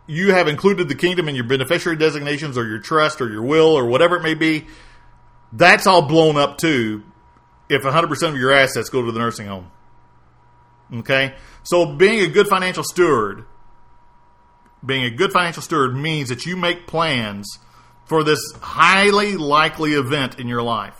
you 0.08 0.34
have 0.34 0.47
included 0.47 0.88
the 0.88 0.95
kingdom 0.95 1.28
in 1.28 1.36
your 1.36 1.45
beneficiary 1.45 1.97
designations 1.97 2.58
or 2.58 2.67
your 2.67 2.80
trust 2.80 3.21
or 3.21 3.30
your 3.30 3.41
will 3.41 3.75
or 3.75 3.86
whatever 3.86 4.17
it 4.17 4.21
may 4.21 4.36
be, 4.36 4.65
that's 5.51 5.88
all 5.88 6.04
blown 6.04 6.38
up 6.38 6.58
too. 6.58 7.04
If 7.67 7.82
100% 7.82 8.30
of 8.30 8.38
your 8.38 8.51
assets 8.51 8.89
go 8.89 9.04
to 9.04 9.12
the 9.12 9.17
nursing 9.17 9.47
home. 9.47 9.71
Okay, 10.93 11.34
so 11.63 11.95
being 11.95 12.19
a 12.21 12.28
good 12.28 12.47
financial 12.47 12.84
steward 12.84 13.45
being 14.86 15.04
a 15.04 15.10
good 15.10 15.32
financial 15.32 15.62
steward 15.62 15.95
means 15.95 16.30
that 16.30 16.45
you 16.45 16.56
make 16.56 16.88
plans 16.88 17.60
for 18.06 18.23
this 18.23 18.39
highly 18.62 19.36
likely 19.36 19.93
event 19.93 20.39
in 20.39 20.47
your 20.47 20.62
life. 20.62 20.99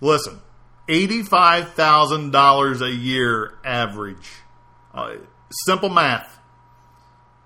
Listen, 0.00 0.40
$85,000 0.88 2.80
a 2.80 2.90
year 2.90 3.54
average. 3.64 4.30
Uh, 4.92 5.14
simple 5.66 5.88
math. 5.88 6.38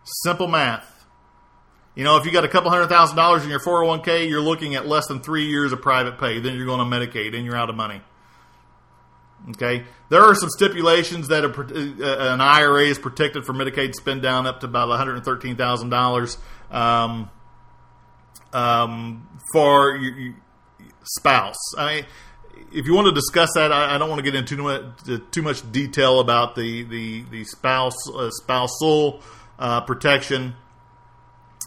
Simple 0.05 0.49
math. 0.49 0.99
You 1.95 2.05
know, 2.05 2.17
if 2.17 2.25
you 2.25 2.31
got 2.31 2.45
a 2.45 2.49
couple 2.49 2.71
hundred 2.71 2.87
thousand 2.87 3.17
dollars 3.17 3.43
in 3.43 3.51
your 3.51 3.59
401k, 3.59 4.29
you're 4.29 4.41
looking 4.41 4.77
at 4.77 4.87
less 4.87 5.09
than 5.09 5.21
three 5.21 5.47
years 5.47 5.73
of 5.73 5.83
private 5.83 6.19
pay. 6.19 6.39
Then 6.39 6.55
you're 6.55 6.65
going 6.67 6.79
to 6.79 6.97
Medicaid 6.97 7.35
and 7.35 7.45
you're 7.45 7.57
out 7.57 7.71
of 7.71 7.77
money. 7.77 8.01
Okay, 9.51 9.85
there 10.09 10.23
are 10.23 10.35
some 10.35 10.49
stipulations 10.49 11.29
that 11.29 11.45
a, 11.45 11.49
uh, 11.49 12.35
an 12.35 12.41
IRA 12.41 12.85
is 12.85 12.99
protected 12.99 13.45
for 13.45 13.53
Medicaid 13.53 13.95
spend 13.95 14.23
down 14.23 14.47
up 14.47 14.61
to 14.61 14.67
about 14.67 14.89
one 14.89 14.99
hundred 14.99 15.25
thirteen 15.25 15.57
thousand 15.57 15.87
um, 15.87 15.91
dollars 15.91 16.39
um, 18.53 19.29
for 19.53 19.97
your, 19.97 20.19
your 20.19 20.35
spouse. 21.03 21.75
I 21.77 21.95
mean, 21.97 22.07
if 22.73 22.87
you 22.87 22.95
want 22.95 23.07
to 23.07 23.13
discuss 23.13 23.51
that, 23.55 23.73
I, 23.73 23.95
I 23.95 23.99
don't 23.99 24.09
want 24.09 24.19
to 24.19 24.23
get 24.23 24.35
into 24.35 24.57
too 24.57 24.63
much, 24.63 24.83
too 25.31 25.43
much 25.43 25.73
detail 25.73 26.21
about 26.21 26.55
the 26.55 26.83
the 26.85 27.23
the 27.31 27.45
spouse 27.45 27.97
uh, 28.09 28.31
spousal 28.31 29.21
uh, 29.59 29.81
protection. 29.83 30.55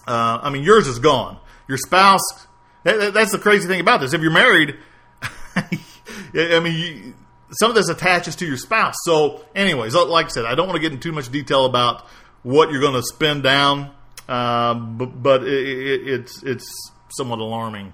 Uh, 0.07 0.39
I 0.41 0.49
mean, 0.49 0.63
yours 0.63 0.87
is 0.87 0.99
gone. 0.99 1.37
Your 1.67 1.77
spouse. 1.77 2.47
That, 2.83 3.13
that's 3.13 3.31
the 3.31 3.39
crazy 3.39 3.67
thing 3.67 3.79
about 3.79 4.01
this. 4.01 4.13
If 4.13 4.21
you're 4.21 4.31
married, 4.31 4.75
I 5.55 6.59
mean, 6.59 6.75
you, 6.75 7.13
some 7.51 7.69
of 7.69 7.75
this 7.75 7.89
attaches 7.89 8.35
to 8.37 8.45
your 8.45 8.57
spouse. 8.57 8.95
So, 9.03 9.45
anyways, 9.55 9.93
like 9.93 10.27
I 10.27 10.29
said, 10.29 10.45
I 10.45 10.55
don't 10.55 10.67
want 10.67 10.77
to 10.77 10.81
get 10.81 10.91
into 10.91 11.09
too 11.09 11.13
much 11.13 11.31
detail 11.31 11.65
about 11.65 12.07
what 12.43 12.71
you're 12.71 12.81
going 12.81 12.95
to 12.95 13.03
spend 13.03 13.43
down, 13.43 13.91
uh, 14.27 14.73
but, 14.73 15.21
but 15.21 15.43
it, 15.43 15.49
it, 15.49 16.07
it's 16.07 16.43
it's 16.43 16.91
somewhat 17.09 17.39
alarming. 17.39 17.93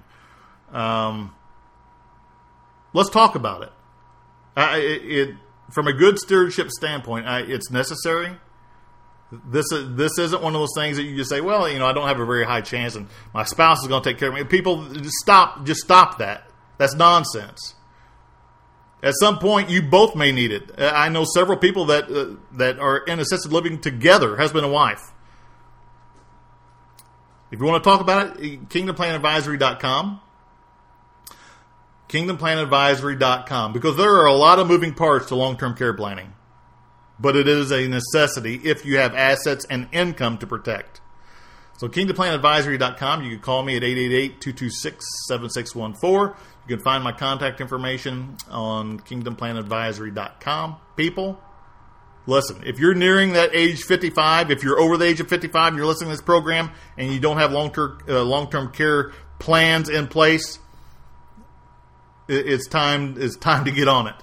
Um, 0.72 1.34
let's 2.98 3.10
talk 3.10 3.34
about 3.34 3.62
it. 3.62 3.72
I, 4.56 4.78
it, 4.78 5.02
it 5.04 5.34
from 5.70 5.86
a 5.86 5.92
good 5.92 6.18
stewardship 6.18 6.70
standpoint, 6.70 7.26
I, 7.26 7.40
it's 7.40 7.70
necessary. 7.70 8.36
This 9.30 9.66
this 9.70 10.18
isn't 10.18 10.42
one 10.42 10.54
of 10.54 10.60
those 10.60 10.74
things 10.74 10.96
that 10.96 11.02
you 11.04 11.16
just 11.16 11.30
say, 11.30 11.40
well, 11.40 11.68
you 11.68 11.78
know, 11.78 11.86
I 11.86 11.92
don't 11.92 12.08
have 12.08 12.18
a 12.18 12.24
very 12.24 12.44
high 12.44 12.62
chance, 12.62 12.96
and 12.96 13.08
my 13.34 13.44
spouse 13.44 13.82
is 13.82 13.88
going 13.88 14.02
to 14.02 14.10
take 14.10 14.18
care 14.18 14.30
of 14.30 14.34
me. 14.34 14.44
People, 14.44 14.88
just 14.88 15.16
stop, 15.16 15.66
just 15.66 15.80
stop 15.80 16.18
that. 16.18 16.44
That's 16.78 16.94
nonsense. 16.94 17.74
At 19.02 19.14
some 19.20 19.38
point, 19.38 19.68
you 19.68 19.82
both 19.82 20.16
may 20.16 20.32
need 20.32 20.50
it. 20.50 20.72
I 20.78 21.08
know 21.10 21.24
several 21.24 21.58
people 21.58 21.86
that 21.86 22.10
uh, 22.10 22.36
that 22.56 22.78
are 22.78 22.98
in 22.98 23.20
assisted 23.20 23.52
living 23.52 23.80
together, 23.80 24.36
husband 24.36 24.64
and 24.64 24.72
wife. 24.72 25.12
If 27.50 27.60
you 27.60 27.66
want 27.66 27.84
to 27.84 27.88
talk 27.88 28.00
about 28.00 28.40
it, 28.40 28.68
kingdomplanadvisory.com. 28.68 30.20
Kingdomplanadvisory.com. 32.08 33.72
Because 33.72 33.96
there 33.96 34.14
are 34.14 34.26
a 34.26 34.34
lot 34.34 34.58
of 34.58 34.66
moving 34.66 34.94
parts 34.94 35.26
to 35.26 35.34
long 35.34 35.56
term 35.56 35.74
care 35.74 35.94
planning. 35.94 36.32
But 37.20 37.36
it 37.36 37.48
is 37.48 37.72
a 37.72 37.88
necessity 37.88 38.60
if 38.64 38.84
you 38.84 38.98
have 38.98 39.14
assets 39.14 39.66
and 39.68 39.88
income 39.92 40.38
to 40.38 40.46
protect. 40.46 41.00
So, 41.78 41.88
kingdomplanadvisory.com. 41.88 43.22
You 43.22 43.30
can 43.30 43.40
call 43.40 43.62
me 43.62 43.76
at 43.76 43.84
888 43.84 44.40
226 44.40 45.06
7614. 45.28 46.36
You 46.68 46.76
can 46.76 46.84
find 46.84 47.04
my 47.04 47.12
contact 47.12 47.60
information 47.60 48.36
on 48.50 49.00
kingdomplanadvisory.com. 49.00 50.76
People, 50.96 51.40
listen, 52.26 52.62
if 52.66 52.80
you're 52.80 52.94
nearing 52.94 53.34
that 53.34 53.50
age 53.54 53.84
55, 53.84 54.50
if 54.50 54.64
you're 54.64 54.78
over 54.78 54.96
the 54.96 55.04
age 55.04 55.20
of 55.20 55.28
55 55.28 55.68
and 55.68 55.76
you're 55.76 55.86
listening 55.86 56.10
to 56.10 56.16
this 56.16 56.22
program 56.22 56.70
and 56.96 57.12
you 57.12 57.20
don't 57.20 57.38
have 57.38 57.52
long-term 57.52 58.00
uh, 58.08 58.22
long-term 58.22 58.72
care 58.72 59.12
plans 59.38 59.88
in 59.88 60.08
place, 60.08 60.58
it's 62.28 62.68
time 62.68 63.16
it's 63.18 63.36
time 63.36 63.64
to 63.64 63.70
get 63.70 63.88
on 63.88 64.06
it. 64.08 64.16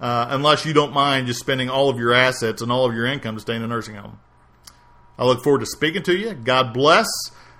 Uh, 0.00 0.26
unless 0.30 0.66
you 0.66 0.72
don't 0.72 0.92
mind 0.92 1.28
just 1.28 1.38
spending 1.38 1.70
all 1.70 1.88
of 1.88 1.96
your 1.96 2.12
assets 2.12 2.60
and 2.60 2.72
all 2.72 2.84
of 2.84 2.94
your 2.94 3.06
income 3.06 3.36
to 3.36 3.40
stay 3.40 3.54
in 3.54 3.62
a 3.62 3.68
nursing 3.68 3.94
home. 3.94 4.18
I 5.16 5.24
look 5.24 5.44
forward 5.44 5.60
to 5.60 5.66
speaking 5.66 6.02
to 6.04 6.16
you. 6.16 6.34
God 6.34 6.74
bless. 6.74 7.06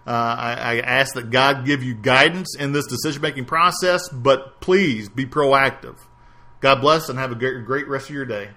Uh, 0.04 0.10
I, 0.10 0.52
I, 0.54 0.78
ask 0.80 1.14
that 1.14 1.30
God 1.30 1.64
give 1.64 1.84
you 1.84 1.94
guidance 1.94 2.56
in 2.56 2.72
this 2.72 2.86
decision 2.88 3.22
making 3.22 3.44
process, 3.44 4.08
but 4.08 4.60
please 4.60 5.08
be 5.08 5.26
proactive. 5.26 5.96
God 6.60 6.80
bless 6.80 7.08
and 7.08 7.20
have 7.20 7.30
a 7.30 7.36
great, 7.36 7.64
great 7.64 7.86
rest 7.86 8.08
of 8.08 8.16
your 8.16 8.24
day. 8.24 8.48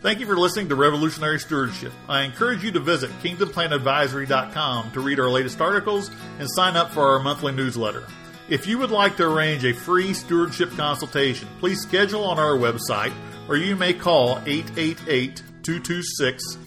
Thank 0.00 0.20
you 0.20 0.26
for 0.26 0.36
listening 0.36 0.70
to 0.70 0.74
Revolutionary 0.74 1.38
Stewardship. 1.38 1.92
I 2.08 2.22
encourage 2.22 2.64
you 2.64 2.72
to 2.72 2.80
visit 2.80 3.10
kingdomplanadvisory.com 3.22 4.92
to 4.92 5.00
read 5.00 5.20
our 5.20 5.28
latest 5.28 5.60
articles 5.60 6.10
and 6.38 6.48
sign 6.50 6.76
up 6.76 6.92
for 6.92 7.12
our 7.12 7.18
monthly 7.18 7.52
newsletter. 7.52 8.06
If 8.48 8.66
you 8.66 8.78
would 8.78 8.90
like 8.90 9.16
to 9.16 9.24
arrange 9.26 9.64
a 9.64 9.72
free 9.72 10.12
stewardship 10.12 10.70
consultation, 10.76 11.48
please 11.60 11.80
schedule 11.80 12.24
on 12.24 12.38
our 12.38 12.56
website 12.56 13.12
or 13.48 13.56
you 13.56 13.76
may 13.76 13.94
call 13.94 14.38
888 14.46 15.42
226 15.62 16.58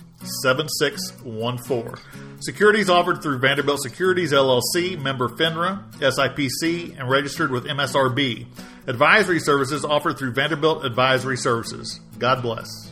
7614. 0.43 1.95
Securities 2.39 2.89
offered 2.89 3.21
through 3.21 3.39
Vanderbilt 3.39 3.81
Securities 3.81 4.31
LLC, 4.31 4.99
member 4.99 5.29
FINRA, 5.29 5.83
SIPC, 5.99 6.97
and 6.99 7.09
registered 7.09 7.51
with 7.51 7.65
MSRB. 7.65 8.47
Advisory 8.87 9.39
services 9.39 9.85
offered 9.85 10.17
through 10.17 10.31
Vanderbilt 10.31 10.85
Advisory 10.85 11.37
Services. 11.37 11.99
God 12.17 12.41
bless. 12.41 12.86